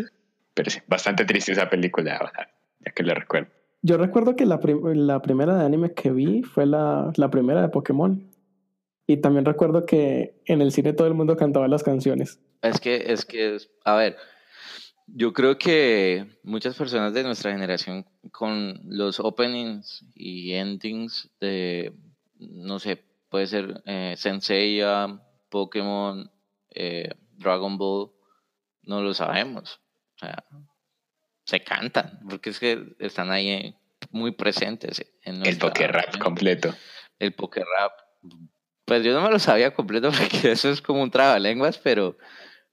[0.54, 2.32] Pero sí, bastante triste esa película
[2.84, 3.50] ya que lo recuerdo.
[3.82, 7.62] Yo recuerdo que la, prim- la primera de anime que vi fue la, la primera
[7.62, 8.30] de Pokémon.
[9.06, 12.40] Y también recuerdo que en el cine todo el mundo cantaba las canciones.
[12.62, 14.16] Es que, es que, a ver,
[15.06, 21.92] yo creo que muchas personas de nuestra generación con los openings y endings de,
[22.38, 25.20] no sé, puede ser eh, Senseiya,
[25.50, 26.30] Pokémon,
[26.70, 28.10] eh, Dragon Ball,
[28.84, 29.80] no lo sabemos.
[30.14, 30.44] O sea,
[31.44, 33.74] se cantan, porque es que están ahí eh,
[34.10, 35.04] muy presentes.
[35.22, 36.74] En El poker rap completo.
[37.18, 37.92] el poker rap.
[38.84, 42.16] Pues yo no me lo sabía completo porque eso es como un trabalenguas, pero,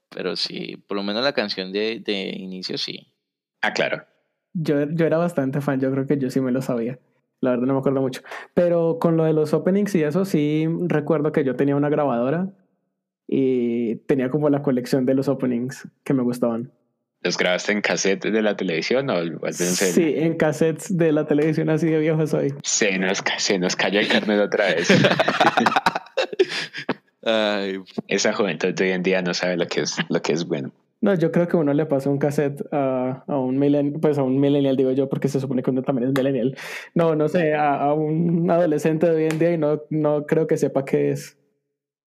[0.09, 3.13] pero sí, por lo menos la canción de, de inicio sí.
[3.61, 4.05] Ah, claro.
[4.53, 6.99] Yo, yo era bastante fan, yo creo que yo sí me lo sabía.
[7.39, 8.21] La verdad no me acuerdo mucho.
[8.53, 12.51] Pero con lo de los openings y eso sí recuerdo que yo tenía una grabadora
[13.27, 16.71] y tenía como la colección de los openings que me gustaban.
[17.23, 19.93] ¿Los grabaste en cassette de la televisión o en serio?
[19.93, 22.53] Sí, en cassettes de la televisión así de viejo soy.
[22.63, 24.89] Se nos, se nos cayó el carnet otra vez.
[27.23, 30.47] Ay, Esa juventud de hoy en día no sabe lo que es, lo que es
[30.47, 30.71] bueno.
[31.01, 34.23] No, yo creo que uno le pasa un cassette a, a un millennial, pues a
[34.23, 36.55] un millennial digo yo, porque se supone que uno también es millennial.
[36.95, 40.47] No, no sé, a, a un adolescente de hoy en día y no, no creo
[40.47, 41.37] que sepa qué es.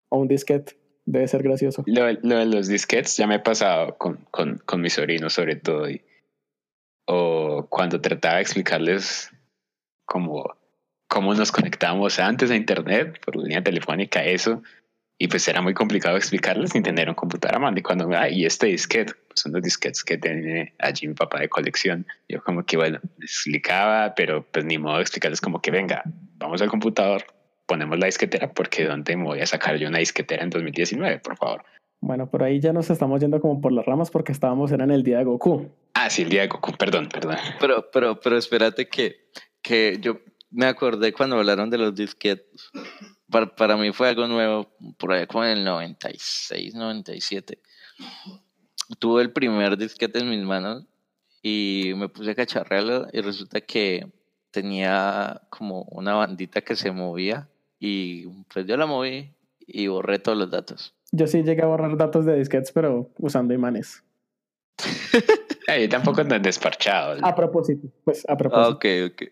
[0.09, 0.77] O un disquete,
[1.07, 1.85] debe ser gracioso.
[1.87, 5.57] Lo, lo de los disquetes ya me he pasado con, con, con mis sobrinos sobre
[5.57, 5.89] todo.
[5.89, 6.03] Y,
[7.07, 9.31] o cuando trataba de explicarles
[10.07, 10.57] cómo,
[11.09, 14.63] cómo nos conectábamos antes a internet por línea telefónica, eso.
[15.17, 17.79] Y pues era muy complicado explicarles sin tener un computador a mano.
[17.79, 21.15] Y cuando me, ah, y este disquete, pues son los disquetes que tiene allí mi
[21.15, 22.05] papá de colección.
[22.29, 26.03] Yo como que, bueno, explicaba, pero pues ni modo de explicarles como que, venga,
[26.39, 27.25] vamos al computador,
[27.67, 31.37] ponemos la disquetera, porque ¿dónde me voy a sacar yo una disquetera en 2019, por
[31.37, 31.65] favor?
[32.01, 34.91] Bueno, por ahí ya nos estamos yendo como por las ramas porque estábamos era en
[34.91, 35.71] el día de Goku.
[35.95, 37.37] Ah, sí, el día de Goku, perdón, perdón.
[37.61, 39.31] pero, pero, pero espérate que,
[39.63, 42.71] que yo me acordé cuando hablaron de los disquetes.
[43.31, 47.59] Para, para mí fue algo nuevo, por ahí como en el 96, 97.
[48.99, 50.85] Tuve el primer disquete en mis manos
[51.43, 54.13] y me puse a cacharrearlo y resulta que
[54.51, 57.49] tenía como una bandita que se movía
[57.87, 59.31] y pues yo la moví
[59.61, 60.95] y borré todos los datos.
[61.13, 64.03] Yo sí llegué a borrar datos de disquetes, pero usando imanes.
[65.69, 67.19] Ay, tampoco tan desparchado.
[67.23, 68.71] A propósito, pues a propósito.
[68.71, 69.23] ok, ok.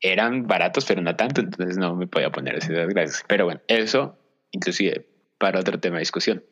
[0.00, 3.24] Eran baratos, pero no tanto, entonces no me podía poner así de gracias.
[3.28, 4.18] Pero bueno, eso
[4.50, 5.06] inclusive
[5.38, 6.44] para otro tema de discusión.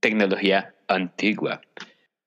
[0.00, 1.60] Tecnología antigua,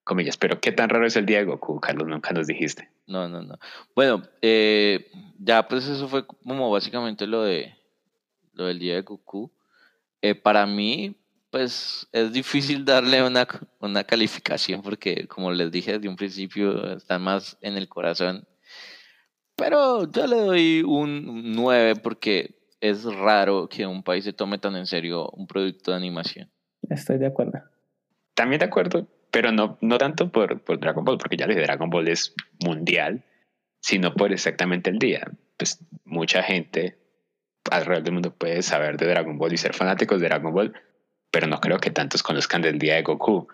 [0.06, 0.38] comillas.
[0.38, 2.08] Pero ¿qué tan raro es el día de Goku, Carlos?
[2.08, 2.89] Nunca nos dijiste.
[3.08, 3.60] No, no, no.
[3.93, 7.76] Bueno, eh, ya pues eso fue como básicamente lo de
[8.58, 9.51] lo del día de Goku.
[10.22, 11.16] Eh, para mí,
[11.51, 13.47] pues es difícil darle una,
[13.80, 18.47] una calificación porque, como les dije desde un principio, está más en el corazón.
[19.55, 24.76] Pero yo le doy un 9 porque es raro que un país se tome tan
[24.76, 26.51] en serio un producto de animación.
[26.89, 27.64] Estoy de acuerdo.
[28.36, 31.66] También de acuerdo, pero no, no tanto por, por Dragon Ball, porque ya les dije,
[31.66, 33.24] Dragon Ball es mundial,
[33.80, 35.32] sino por exactamente el día.
[35.58, 36.97] Pues mucha gente
[37.72, 40.74] alrededor del mundo puede saber de Dragon Ball y ser fanáticos de Dragon Ball,
[41.32, 43.47] pero no creo que tantos conozcan del día de Goku.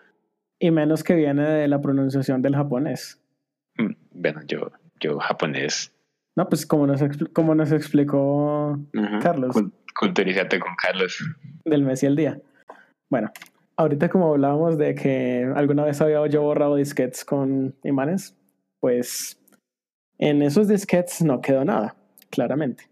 [0.59, 3.21] Y menos que viene de la pronunciación del japonés.
[3.77, 5.91] Mm, Bueno, yo, yo japonés.
[6.35, 7.01] No, pues como nos,
[7.33, 8.79] como nos explicó
[9.21, 9.55] Carlos.
[9.55, 11.17] Cul- Culturízate con Carlos.
[11.65, 12.39] del mes y el día.
[13.11, 13.31] Bueno,
[13.77, 18.35] ahorita como hablábamos de que alguna vez había yo borrado disquetes con imanes,
[18.79, 19.39] pues
[20.17, 21.95] en esos disquetes no quedó nada,
[22.31, 22.89] claramente.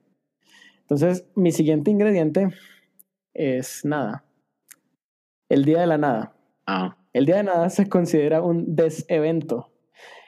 [0.92, 2.50] Entonces, mi siguiente ingrediente
[3.34, 4.26] es nada.
[5.48, 6.36] El día de la nada.
[6.68, 9.72] Ah, El día de nada se considera un desevento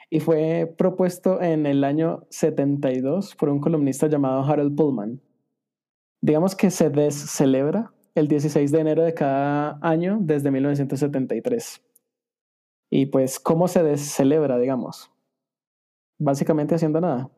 [0.08, 5.20] y fue propuesto en el año 72 por un columnista llamado Harold Pullman.
[6.22, 11.82] Digamos que se descelebra el 16 de enero de cada año desde 1973.
[12.90, 15.10] Y pues, ¿cómo se descelebra, digamos?
[16.18, 17.28] Básicamente haciendo nada.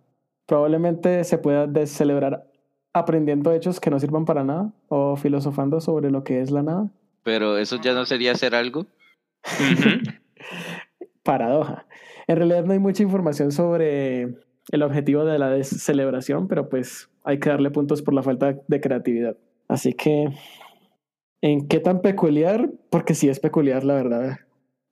[0.47, 2.53] Probablemente se pueda descelebrar
[2.99, 6.89] aprendiendo hechos que no sirvan para nada o filosofando sobre lo que es la nada.
[7.23, 8.87] Pero eso ya no sería hacer algo.
[11.23, 11.87] paradoja.
[12.27, 14.37] En realidad no hay mucha información sobre
[14.73, 18.81] el objetivo de la celebración, pero pues hay que darle puntos por la falta de
[18.81, 19.37] creatividad.
[19.69, 20.29] Así que,
[21.43, 22.71] ¿en qué tan peculiar?
[22.89, 24.39] Porque sí es peculiar, la verdad.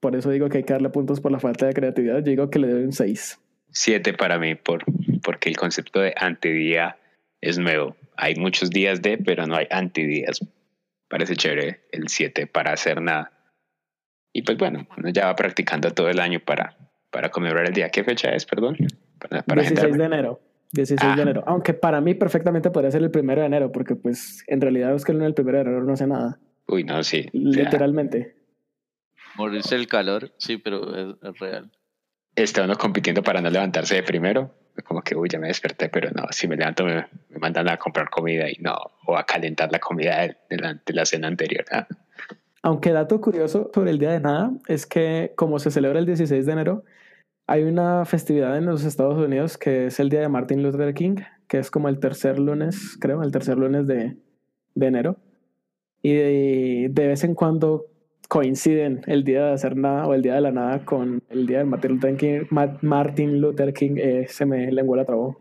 [0.00, 2.18] Por eso digo que hay que darle puntos por la falta de creatividad.
[2.18, 3.40] Yo digo que le doy un 6.
[3.70, 4.84] Siete para mí, por,
[5.22, 6.96] porque el concepto de antidía
[7.48, 7.96] es nuevo.
[8.16, 10.40] Hay muchos días de, pero no hay antidías.
[11.08, 13.32] Parece chévere el 7 para hacer nada.
[14.32, 16.76] Y pues bueno, uno ya va practicando todo el año para,
[17.10, 17.88] para conmemorar el día.
[17.90, 18.76] ¿Qué fecha es, perdón?
[19.20, 19.98] Para, para 16 agendarme.
[19.98, 20.40] de enero.
[20.72, 21.16] 16 Ah.
[21.16, 21.44] de enero.
[21.46, 25.04] Aunque para mí perfectamente podría ser el primero de enero, porque pues en realidad es
[25.04, 26.40] que el primero de enero no hace nada.
[26.66, 27.28] Uy, no, sí.
[27.32, 28.34] Literalmente.
[29.36, 31.70] Morirse el calor, sí, pero es, es real.
[32.36, 34.52] está uno compitiendo para no levantarse de primero.
[34.82, 37.76] Como que, uy, ya me desperté, pero no, si me levanto me, me mandan a
[37.76, 41.64] comprar comida y no, o a calentar la comida de, la, de la cena anterior.
[41.70, 41.86] Ah,
[42.62, 46.44] Aunque dato curioso sobre el Día de Nada es que como se celebra el 16
[46.44, 46.84] de enero,
[47.46, 51.16] hay una festividad en los Estados Unidos que es el Día de Martin Luther King,
[51.46, 54.16] que es como el tercer lunes, creo, el tercer lunes de,
[54.74, 55.16] de enero.
[56.02, 57.86] Y de, de vez en cuando
[58.34, 61.58] coinciden el Día de Hacer Nada o el Día de la Nada con el Día
[61.58, 62.40] de Martin Luther King.
[62.50, 65.40] Ma- Martin Luther King eh, se me lenguó la trabó.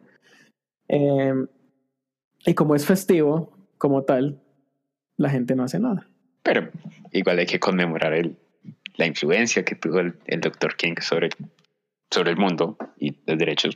[0.88, 1.34] Eh,
[2.46, 4.40] y como es festivo, como tal,
[5.18, 6.08] la gente no hace nada.
[6.44, 6.70] Pero
[7.12, 8.36] igual hay que conmemorar el,
[8.98, 10.76] la influencia que tuvo el, el Dr.
[10.76, 11.30] King sobre,
[12.12, 13.76] sobre el mundo y los derechos.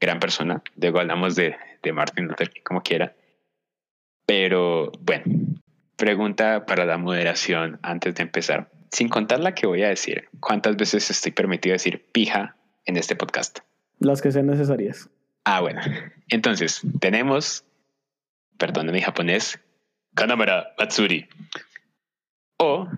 [0.00, 0.62] Gran persona.
[0.80, 3.16] Luego hablamos de, de Martin Luther King como quiera.
[4.26, 5.24] Pero bueno,
[5.98, 8.70] pregunta para la moderación antes de empezar.
[8.90, 13.16] Sin contar la que voy a decir, ¿cuántas veces estoy permitido decir pija en este
[13.16, 13.58] podcast?
[13.98, 15.10] Las que sean necesarias.
[15.44, 15.82] Ah, bueno.
[16.28, 17.64] Entonces, tenemos,
[18.56, 19.60] perdón mi japonés,
[20.14, 21.28] Kanamara Matsuri.
[22.56, 22.88] O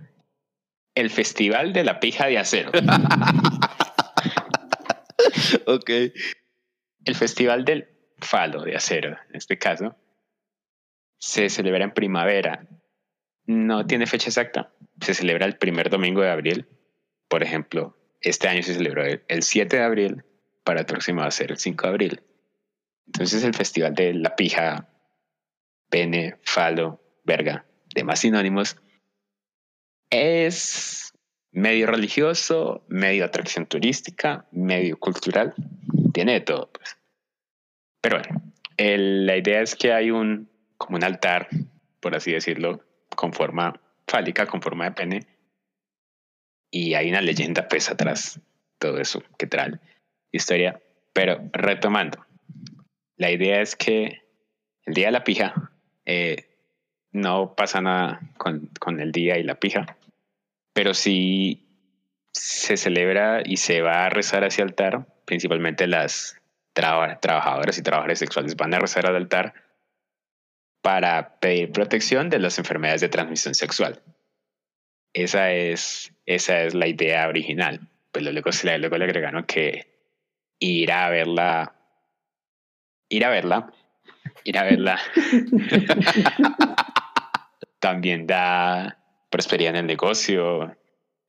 [0.94, 2.70] el Festival de la Pija de Acero.
[5.66, 5.90] Ok.
[7.04, 7.88] El Festival del
[8.18, 9.96] Falo de Acero, en este caso,
[11.18, 12.66] se celebra en primavera.
[13.50, 14.70] No tiene fecha exacta.
[15.00, 16.68] Se celebra el primer domingo de abril.
[17.26, 20.24] Por ejemplo, este año se celebró el el 7 de abril,
[20.62, 22.22] para el próximo va a ser el 5 de abril.
[23.06, 24.88] Entonces el Festival de la Pija,
[25.88, 28.76] pene, falo, verga, demás sinónimos,
[30.10, 31.12] es
[31.50, 35.54] medio religioso, medio atracción turística, medio cultural,
[36.14, 36.70] tiene de todo.
[36.70, 36.96] Pues.
[38.00, 41.48] Pero bueno, la idea es que hay un, como un altar,
[41.98, 42.84] por así decirlo,
[43.20, 45.26] con forma fálica, con forma de pene,
[46.72, 48.40] y hay una leyenda pues atrás,
[48.78, 49.78] todo eso que trae
[50.32, 50.80] historia.
[51.12, 52.24] Pero retomando,
[53.18, 54.22] la idea es que
[54.86, 55.70] el día de la pija
[56.06, 56.56] eh,
[57.12, 59.98] no pasa nada con, con el día y la pija,
[60.72, 61.66] pero sí
[62.32, 66.40] se celebra y se va a rezar hacia el altar, principalmente las
[66.72, 69.52] traba- trabajadoras y trabajadores sexuales van a rezar al altar
[70.82, 74.02] para pedir protección de las enfermedades de transmisión sexual.
[75.12, 77.80] Esa es, esa es la idea original.
[78.12, 79.86] Pues luego, se le- luego le agregaron que
[80.58, 81.74] ir a verla,
[83.08, 83.72] ir a verla,
[84.44, 85.00] ir a verla,
[87.78, 88.98] también da
[89.30, 90.76] prosperidad en el negocio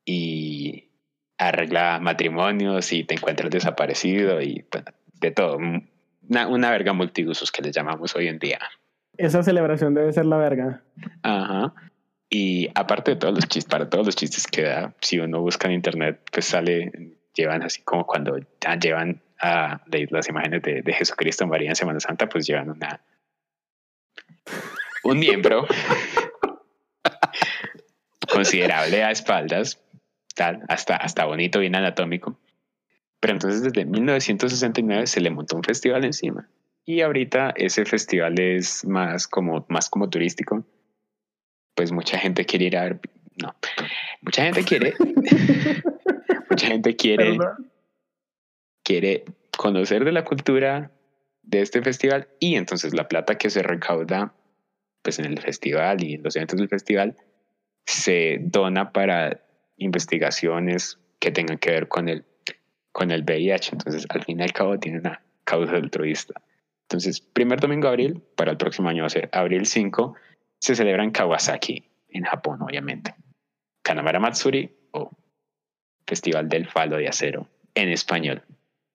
[0.04, 0.90] y
[1.38, 5.56] arregla matrimonios y te encuentras desaparecido y bueno, de todo.
[5.56, 8.60] Una, una verga multiusos que le llamamos hoy en día.
[9.16, 10.82] Esa celebración debe ser la verga.
[11.22, 11.74] Ajá.
[12.30, 15.68] Y aparte de todos los chistes, para todos los chistes que da, si uno busca
[15.68, 16.90] en internet, pues sale,
[17.34, 21.76] llevan así como cuando ya llevan a las imágenes de, de Jesucristo en María en
[21.76, 23.00] Semana Santa, pues llevan una
[25.04, 25.66] un miembro
[28.32, 29.80] considerable a espaldas,
[30.34, 32.38] tal, hasta, hasta bonito, bien anatómico.
[33.20, 36.48] Pero entonces desde 1969 se le montó un festival encima.
[36.84, 40.64] Y ahorita ese festival es más como, más como turístico.
[41.74, 43.00] Pues mucha gente quiere ir a ver.
[43.40, 43.54] No,
[44.20, 44.94] mucha gente quiere.
[46.50, 47.70] mucha gente quiere, Perdón.
[48.82, 49.24] quiere
[49.56, 50.90] conocer de la cultura
[51.42, 54.34] de este festival y entonces la plata que se recauda
[55.02, 57.16] pues en el festival y en los eventos del festival
[57.86, 59.40] se dona para
[59.76, 62.24] investigaciones que tengan que ver con el,
[62.92, 63.70] con el VIH.
[63.72, 66.34] Entonces, al fin y al cabo, tiene una causa altruista.
[66.92, 70.14] Entonces, primer domingo de abril, para el próximo año va a ser abril 5,
[70.58, 73.14] se celebra en Kawasaki, en Japón, obviamente.
[73.82, 75.10] Kanamara Matsuri o
[76.06, 78.42] Festival del Falo de Acero en español.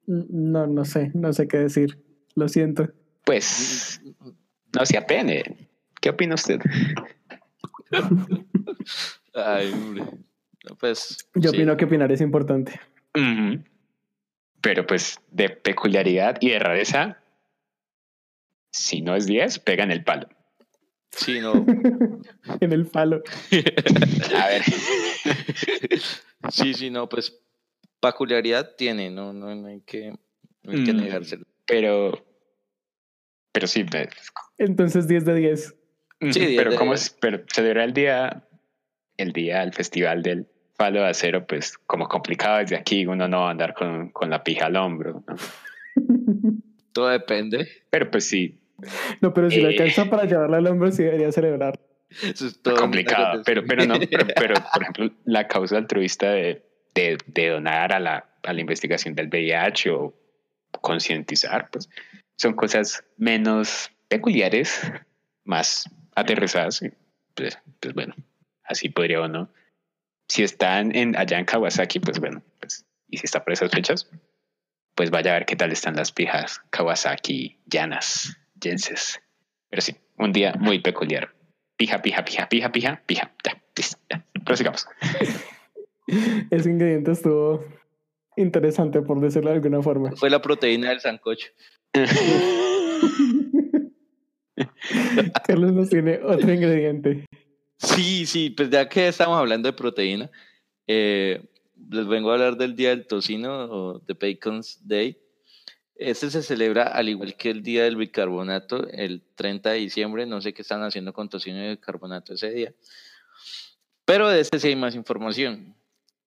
[0.05, 1.97] No, no sé, no sé qué decir.
[2.35, 2.87] Lo siento.
[3.25, 3.99] Pues
[4.75, 5.67] no se apene.
[5.99, 6.61] ¿Qué opina usted?
[9.33, 10.03] Ay, hombre.
[10.79, 11.27] Pues.
[11.33, 11.57] Yo sí.
[11.57, 12.79] opino que opinar es importante.
[14.61, 17.23] Pero pues de peculiaridad y de rareza,
[18.71, 20.27] si no es 10, pega en el palo.
[21.11, 21.65] Sí, no.
[22.61, 23.23] en el palo.
[24.35, 24.63] A ver,
[26.51, 27.41] Sí, sí, no, pues.
[27.99, 30.11] Peculiaridad tiene, no, no, no hay que,
[30.63, 30.97] no hay que Mm.
[30.97, 31.45] negárselo.
[31.65, 32.23] pero,
[33.51, 34.09] pero sí, pues,
[34.59, 35.75] Entonces 10 de 10.
[36.21, 37.05] Ujú, Sí, diez pero de como diez.
[37.05, 38.47] es, pero celebrar el día,
[39.17, 40.47] el día del festival del
[40.77, 44.29] palo de acero, pues como complicado desde aquí, uno no va a andar con, con
[44.29, 45.35] la pija al hombro, ¿no?
[46.97, 47.67] Todo depende.
[47.91, 48.59] Pero pues sí,
[49.21, 49.67] No, pero si le Eh.
[49.73, 51.79] alcanza para llevarla al hombro, sí debería celebrar.
[52.23, 56.63] Eso es todo complicado, pero, pero no, pero, pero, por ejemplo, la causa altruista de,
[56.95, 60.15] de, de donar a la, a la investigación del VIH o
[60.81, 61.87] concientizar, pues
[62.35, 64.81] son cosas menos peculiares,
[65.43, 66.81] más aterrizadas.
[66.81, 66.89] y,
[67.35, 68.15] Pues, pues bueno,
[68.63, 69.49] así podría uno.
[70.29, 74.09] Si están en, allá en Kawasaki, pues bueno, pues, y si está por esas fechas,
[74.97, 79.21] pues vaya a ver qué tal están las pijas Kawasaki llanas, yenses.
[79.69, 81.35] Pero sí, un día muy peculiar.
[81.77, 83.31] Pija, pija, pija, pija, pija, pija.
[83.45, 84.25] Ya, listo, ya.
[84.43, 84.87] Prosigamos.
[86.49, 87.63] Ese ingrediente estuvo
[88.37, 90.13] interesante, por decirlo de alguna forma.
[90.15, 91.49] Fue la proteína del sancocho.
[95.45, 97.25] Carlos nos tiene otro ingrediente.
[97.77, 100.31] Sí, sí, pues ya que estamos hablando de proteína,
[100.87, 101.47] eh,
[101.89, 105.17] les vengo a hablar del Día del Tocino o de Bacon's Day.
[105.95, 110.25] Este se celebra al igual que el Día del Bicarbonato, el 30 de diciembre.
[110.25, 112.73] No sé qué están haciendo con tocino y bicarbonato ese día.
[114.05, 115.75] Pero de este sí hay más información.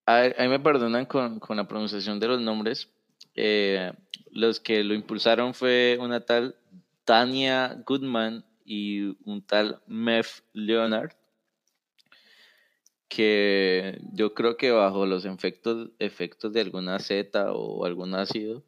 [0.07, 2.89] Ahí me perdonan con, con la pronunciación de los nombres.
[3.37, 3.93] Eh,
[4.33, 6.57] los que lo impulsaron fue una tal
[7.05, 11.13] Tania Goodman y un tal Mev Leonard
[13.11, 18.63] que yo creo que bajo los efectos, efectos de alguna zeta o algún ácido,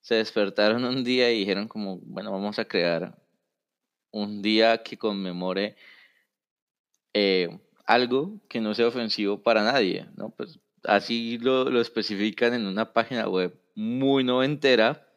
[0.00, 3.18] se despertaron un día y dijeron como, bueno, vamos a crear
[4.12, 5.74] un día que conmemore
[7.12, 10.30] eh, algo que no sea ofensivo para nadie, ¿no?
[10.30, 15.08] Pues así lo, lo especifican en una página web muy noventera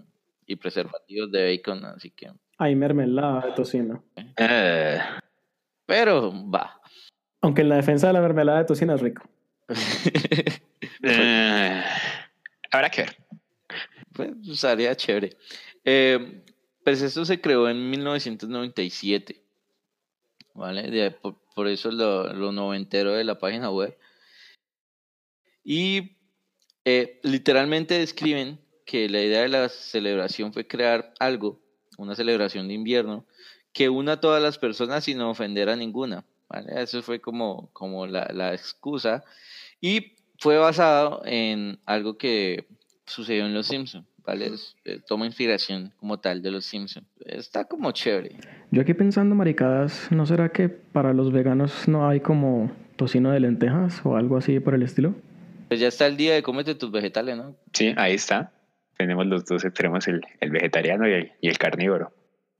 [0.47, 2.31] Y preservativos de bacon, así que.
[2.59, 4.05] Hay mermelada de tocino.
[4.37, 4.99] Eh,
[5.87, 6.81] Pero va.
[7.41, 9.23] Aunque en la defensa de la mermelada de tocino es rico.
[11.03, 11.83] eh,
[12.71, 13.17] habrá que ver.
[14.13, 15.37] Pues estaría chévere.
[15.85, 16.43] Eh,
[16.85, 19.43] pues esto se creó en 1997.
[20.55, 20.91] ¿Vale?
[20.91, 23.97] De- por, por eso lo, lo noventero de la página web.
[25.65, 26.17] Y
[26.85, 31.61] eh, literalmente describen que la idea de la celebración fue crear algo,
[31.97, 33.25] una celebración de invierno,
[33.75, 36.25] que una a todas las personas sin ofender a ninguna.
[36.49, 36.73] ¿vale?
[36.81, 39.23] Eso fue como, como la, la excusa.
[39.81, 42.67] Y fue basado en algo que
[43.07, 44.47] sucedió en Los Simpsons, ¿vale?
[44.47, 47.07] Es- eh, toma inspiración como tal de Los Simpsons.
[47.27, 48.37] Está como chévere.
[48.71, 53.41] Yo aquí pensando, maricadas, ¿no será que para los veganos no hay como tocino de
[53.41, 55.15] lentejas o algo así por el estilo?
[55.69, 57.57] Pues ya está el día de cómete tus vegetales, ¿no?
[57.73, 58.53] Sí, ahí está.
[58.97, 62.13] Tenemos los dos extremos, el, el vegetariano y el, y el carnívoro.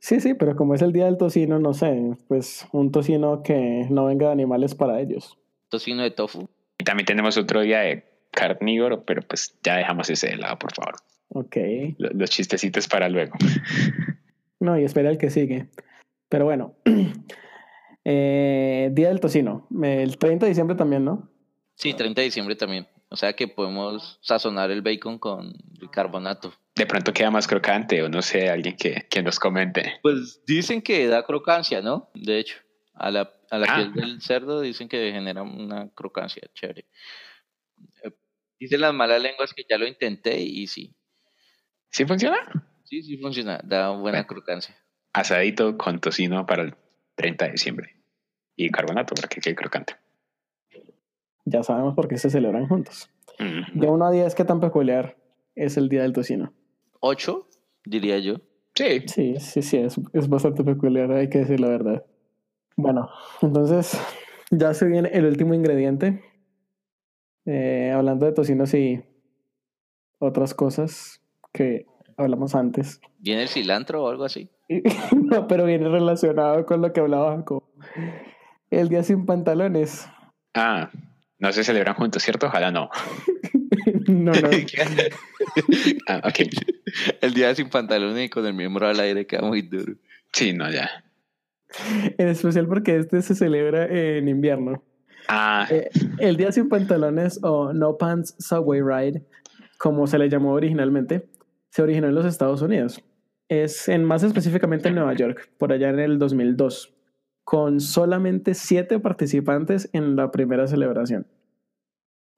[0.05, 3.87] Sí, sí, pero como es el día del tocino, no sé, pues un tocino que
[3.89, 5.39] no venga de animales para ellos.
[5.71, 6.47] Tocino de tofu.
[6.77, 10.75] Y también tenemos otro día de carnívoro, pero pues ya dejamos ese de lado, por
[10.75, 10.97] favor.
[11.29, 11.57] Ok.
[11.97, 13.33] Lo- Los chistecitos para luego.
[14.61, 15.71] No, y espera el que sigue.
[16.29, 16.75] Pero bueno,
[18.05, 21.31] eh, día del tocino, el 30 de diciembre también, ¿no?
[21.77, 22.87] Sí, 30 de diciembre también.
[23.15, 26.53] O sea que podemos sazonar el bacon con bicarbonato.
[26.75, 30.01] De pronto queda más crocante o no sé, alguien que, que nos comente.
[30.03, 32.11] Pues dicen que da crocancia, ¿no?
[32.15, 32.57] De hecho,
[32.95, 33.77] a la, a la Ah.
[33.77, 36.87] piel del cerdo dicen que genera una crocancia chévere.
[38.03, 38.11] Eh,
[38.59, 40.93] Dicen las malas lenguas que ya lo intenté y sí.
[41.91, 42.39] ¿Sí funciona?
[42.83, 43.61] Sí, sí funciona.
[43.63, 44.27] Da buena Bueno.
[44.27, 44.77] crocancia.
[45.13, 46.75] Asadito con tocino para el
[47.15, 47.95] 30 de diciembre.
[48.57, 49.95] Y carbonato para que quede crocante.
[51.45, 53.11] Ya sabemos por qué se celebran juntos.
[53.39, 53.79] Mm.
[53.79, 55.17] De 1 a 10, ¿qué tan peculiar
[55.55, 56.53] es el Día del Tocino?
[57.01, 57.49] Ocho,
[57.85, 58.37] diría yo.
[58.75, 62.05] Sí, Sí, sí, sí, es, es bastante peculiar, hay que decir la verdad.
[62.77, 63.09] Bueno,
[63.41, 64.01] entonces
[64.51, 66.23] ya se viene el último ingrediente.
[67.47, 69.05] Eh, hablando de tocinos y
[70.19, 71.21] otras cosas
[71.53, 71.87] que
[72.17, 73.01] hablamos antes.
[73.19, 74.49] ¿Viene el cilantro o algo así?
[75.13, 77.65] no, pero viene relacionado con lo que hablaba Jacob.
[78.71, 80.09] El día sin pantalones.
[80.55, 80.91] Ah,
[81.45, 82.47] no se celebran juntos, ¿cierto?
[82.47, 82.89] Ojalá no.
[84.09, 84.51] no, no.
[86.09, 86.49] Ah, ok.
[87.21, 89.95] El día sin pantalones y con el miembro al aire queda muy duro.
[90.33, 90.89] Sí, no, ya.
[92.19, 94.83] En especial porque este se celebra en invierno.
[95.29, 99.23] Ah, Eh, el día sin pantalones o No Pants Subway Ride,
[99.79, 101.29] como se le llamó originalmente,
[101.71, 103.03] se originó en los Estados Unidos.
[103.49, 106.94] Es en más específicamente en Nueva York, por allá en el 2002,
[107.45, 111.27] con solamente siete participantes en la primera celebración.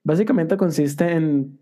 [0.04, 1.60] Básicamente consiste en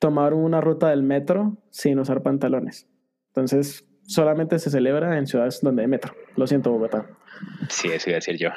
[0.00, 2.88] tomar una ruta del metro sin usar pantalones.
[3.28, 6.14] Entonces, solamente se celebra en ciudades donde hay metro.
[6.36, 7.06] Lo siento, Bogotá.
[7.68, 8.50] sí, eso iba a decir yo.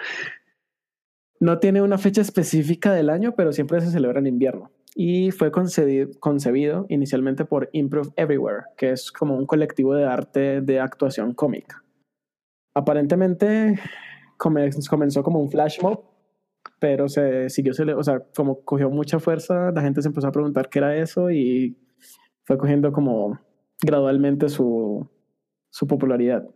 [1.39, 4.71] No tiene una fecha específica del año, pero siempre se celebra en invierno.
[4.95, 10.79] Y fue concebido inicialmente por Improve Everywhere, que es como un colectivo de arte de
[10.79, 11.83] actuación cómica.
[12.75, 13.79] Aparentemente
[14.49, 16.03] comenzó como un flash mob,
[16.79, 20.69] pero se siguió, o sea, como cogió mucha fuerza, la gente se empezó a preguntar
[20.69, 21.77] qué era eso y
[22.43, 23.39] fue cogiendo como
[23.81, 25.07] gradualmente su,
[25.69, 26.47] su popularidad.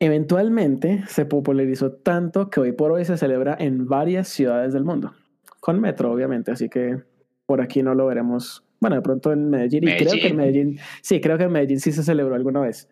[0.00, 5.12] Eventualmente se popularizó tanto que hoy por hoy se celebra en varias ciudades del mundo,
[5.60, 7.02] con metro obviamente, así que
[7.46, 8.64] por aquí no lo veremos.
[8.80, 11.80] Bueno, de pronto en Medellín, y creo que en Medellín, sí, creo que en Medellín
[11.80, 12.88] sí se celebró alguna vez,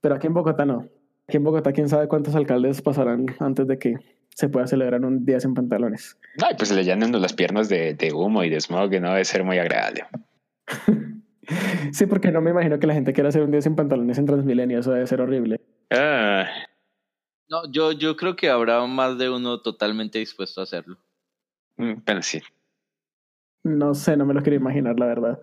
[0.00, 0.88] pero aquí en Bogotá no.
[1.26, 3.94] Aquí en Bogotá, quién sabe cuántos alcaldes pasarán antes de que
[4.34, 6.18] se pueda celebrar un día sin pantalones.
[6.44, 9.24] Ay, pues le llenan las piernas de, de humo y de smog, que no debe
[9.24, 10.04] ser muy agradable.
[11.92, 14.24] Sí, porque no me imagino que la gente quiera hacer un día sin pantalones en
[14.24, 15.60] Transmilenio, eso debe ser horrible.
[15.90, 16.46] Ah,
[17.50, 20.96] No, yo, yo creo que habrá más de uno totalmente dispuesto a hacerlo.
[21.76, 22.40] mm, bueno, sí.
[23.62, 25.40] No sé, no me lo quiero imaginar, la verdad.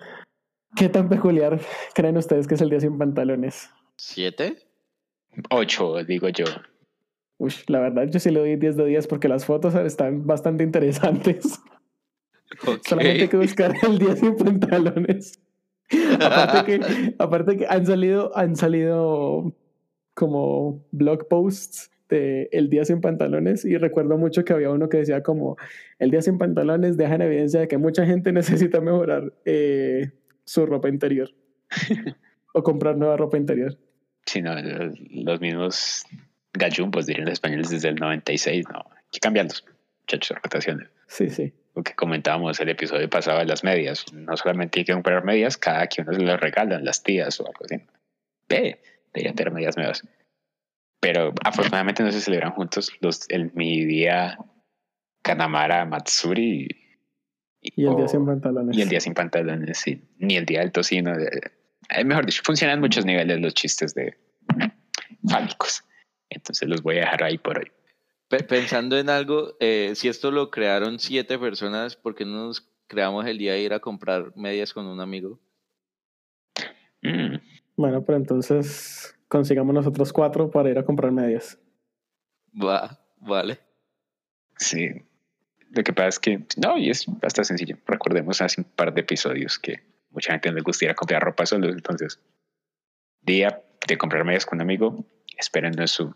[0.75, 1.59] ¿Qué tan peculiar
[1.93, 3.69] creen ustedes que es el día sin pantalones?
[3.97, 4.57] ¿Siete?
[5.49, 6.45] Ocho, digo yo.
[7.37, 10.63] Uy, la verdad, yo sí le doy 10 de 10 porque las fotos están bastante
[10.63, 11.59] interesantes.
[12.85, 15.39] Solamente hay que buscar el día sin pantalones.
[16.19, 19.53] aparte, que, aparte que han salido, han salido
[20.13, 24.97] como blog posts de el día sin pantalones y recuerdo mucho que había uno que
[24.97, 25.55] decía como
[25.97, 30.11] el día sin pantalones deja en evidencia de que mucha gente necesita mejorar eh,
[30.43, 31.29] su ropa interior
[32.53, 33.77] o comprar nueva ropa interior.
[34.31, 36.05] Sí, no, los, mismos
[36.53, 38.79] gallumbos, dirían los españoles, desde el 96, no.
[38.89, 39.65] Hay que cambiarlos,
[40.03, 40.87] muchachos, rotaciones.
[41.07, 41.51] Sí, sí.
[41.75, 44.05] Lo que comentábamos el episodio pasado de las medias.
[44.13, 47.45] No solamente hay que comprar medias, cada que uno se las regalan, las tías o
[47.47, 47.75] algo así.
[48.47, 48.81] Ve,
[49.13, 50.01] deberían tener medias nuevas.
[51.01, 54.37] Pero afortunadamente no se celebran juntos los, el, mi día
[55.23, 56.69] Kanamara Matsuri
[57.59, 58.77] Y el día sin pantalones.
[58.77, 60.01] y el día sin pantalones, sí.
[60.19, 61.17] Ni el día del tocino.
[61.17, 61.51] de-
[62.05, 64.17] mejor dicho, funcionan en muchos niveles los chistes de
[65.29, 65.83] fálicos.
[66.29, 67.71] Entonces los voy a dejar ahí por hoy.
[68.29, 72.67] Pe- Pensando en algo, eh, si esto lo crearon siete personas, ¿por qué no nos
[72.87, 75.39] creamos el día de ir a comprar medias con un amigo?
[77.01, 77.35] Mm,
[77.75, 81.57] Bueno, pero entonces consigamos nosotros cuatro para ir a comprar medias.
[82.53, 83.59] Va, vale.
[84.57, 84.89] sí.
[85.73, 87.77] Lo que pasa es que, no, y es bastante sencillo.
[87.85, 89.79] Recordemos hace un par de episodios que
[90.11, 91.71] mucha gente no le gusta ir a comprar ropa solos.
[91.73, 92.19] Entonces,
[93.21, 95.05] día de comprar medias con un amigo,
[95.37, 96.13] esperen su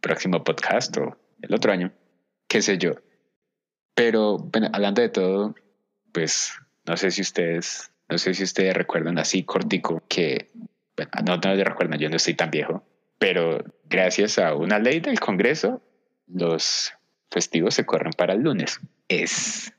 [0.00, 1.92] próximo podcast o el otro año,
[2.48, 2.92] qué sé yo.
[3.94, 5.54] Pero, bueno, hablando de todo,
[6.12, 6.52] pues
[6.86, 10.50] no sé si ustedes, no sé si ustedes recuerdan así cortico que,
[10.96, 12.84] bueno, no, no lo recuerdan, yo no estoy tan viejo,
[13.18, 15.82] pero gracias a una ley del Congreso,
[16.26, 16.92] los
[17.30, 18.80] festivos se corren para el lunes.
[19.08, 19.73] Es,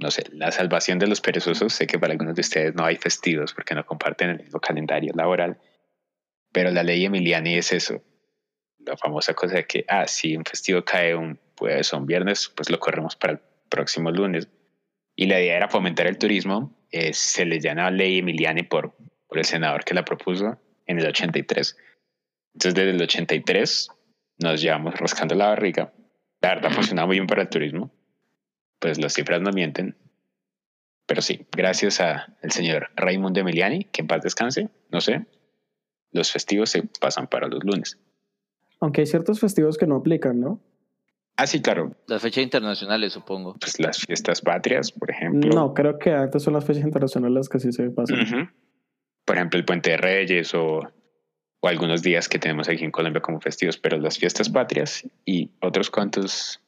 [0.00, 1.72] no sé, la salvación de los perezosos.
[1.72, 5.12] Sé que para algunos de ustedes no hay festivos porque no comparten el mismo calendario
[5.14, 5.58] laboral,
[6.52, 8.02] pero la ley Emiliani es eso.
[8.78, 12.50] La famosa cosa de que, ah, si un festivo cae un jueves o un viernes,
[12.56, 14.48] pues lo corremos para el próximo lunes.
[15.14, 16.74] Y la idea era fomentar el turismo.
[16.90, 18.96] Eh, se le llama Ley Emiliani por,
[19.28, 21.76] por el senador que la propuso en el 83.
[22.54, 23.88] Entonces, desde el 83
[24.38, 25.92] nos llevamos rascando la barriga.
[26.40, 27.92] La verdad, funcionaba muy bien para el turismo.
[28.80, 29.96] Pues las cifras no mienten.
[31.06, 35.26] Pero sí, gracias al señor Raimundo Emiliani, que en paz descanse, no sé,
[36.12, 37.98] los festivos se pasan para los lunes.
[38.80, 40.60] Aunque hay ciertos festivos que no aplican, ¿no?
[41.36, 41.96] Ah, sí, claro.
[42.06, 43.56] Las fechas internacionales, supongo.
[43.58, 45.50] Pues las fiestas patrias, por ejemplo.
[45.50, 48.52] No, creo que antes son las fechas internacionales que sí se pasan.
[49.24, 50.80] Por ejemplo, el Puente de Reyes o,
[51.60, 55.50] o algunos días que tenemos aquí en Colombia como festivos, pero las fiestas patrias y
[55.60, 56.60] otros cuantos,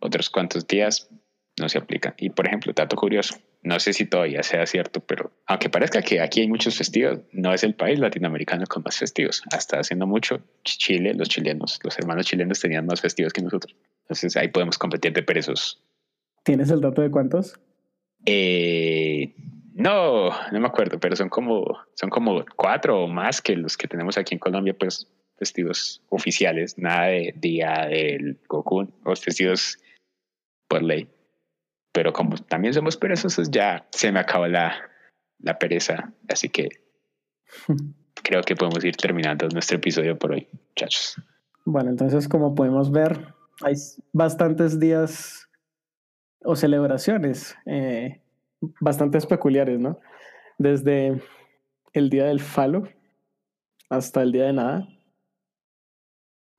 [0.00, 1.08] otros cuantos días
[1.58, 2.14] no se aplican.
[2.18, 6.20] Y por ejemplo, dato curioso, no sé si todavía sea cierto, pero aunque parezca que
[6.20, 9.42] aquí hay muchos festivos, no es el país latinoamericano con más festivos.
[9.52, 13.76] Hasta haciendo mucho, Chile, los chilenos, los hermanos chilenos tenían más festivos que nosotros.
[14.02, 15.82] Entonces ahí podemos competir de perezosos.
[16.42, 17.58] ¿Tienes el dato de cuántos?
[18.26, 19.34] Eh,
[19.74, 23.88] no, no me acuerdo, pero son como, son como cuatro o más que los que
[23.88, 29.78] tenemos aquí en Colombia, pues festivos oficiales, nada de día del Goku, o festivos
[30.68, 31.08] por ley
[31.94, 34.74] pero como también somos perezosos, ya se me acabó la,
[35.38, 36.68] la pereza, así que
[38.24, 41.22] creo que podemos ir terminando nuestro episodio por hoy, muchachos.
[41.64, 43.32] Bueno, entonces como podemos ver,
[43.62, 43.74] hay
[44.12, 45.48] bastantes días
[46.42, 48.20] o celebraciones eh,
[48.80, 50.00] bastantes peculiares, ¿no?
[50.58, 51.22] Desde
[51.92, 52.88] el día del falo
[53.88, 54.88] hasta el día de nada.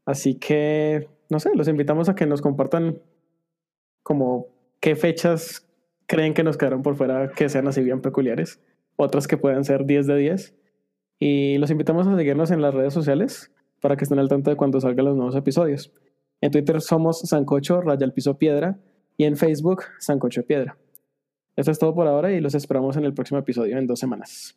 [0.05, 3.01] Así que, no sé, los invitamos a que nos compartan
[4.01, 4.54] como
[4.85, 5.67] ¿Qué fechas
[6.05, 8.61] creen que nos quedaron por fuera que sean así bien peculiares?
[8.97, 10.55] Otras que puedan ser 10 de 10.
[11.17, 14.55] Y los invitamos a seguirnos en las redes sociales para que estén al tanto de
[14.55, 15.91] cuando salgan los nuevos episodios.
[16.39, 18.77] En Twitter somos Sancocho Raya el Piso Piedra
[19.17, 20.77] y en Facebook Sancocho Piedra.
[21.55, 24.55] Esto es todo por ahora y los esperamos en el próximo episodio en dos semanas.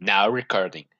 [0.00, 0.95] Now recording.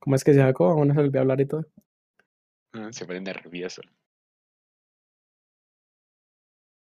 [0.00, 0.70] ¿Cómo es que se sacó?
[0.70, 1.66] Aún no se olvidó hablar y todo.
[2.72, 3.82] Ah, se pone nervioso.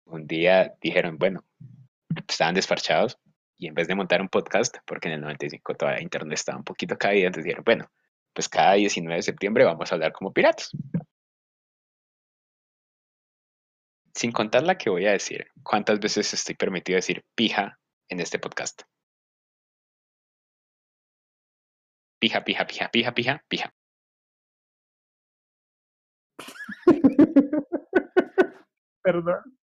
[0.06, 1.44] Un día dijeron, bueno,
[2.28, 3.20] estaban desparchados
[3.58, 6.64] y en vez de montar un podcast, porque en el 95 todavía internet estaba un
[6.64, 7.92] poquito caído, entonces dijeron, bueno,
[8.34, 10.72] pues cada 19 de septiembre vamos a hablar como piratas.
[14.14, 18.40] Sin contar la que voy a decir, ¿cuántas veces estoy permitido decir pija en este
[18.40, 18.84] podcast?
[22.24, 23.68] Pija, pija, pija, pija, pija, pija.
[29.04, 29.63] Perdón.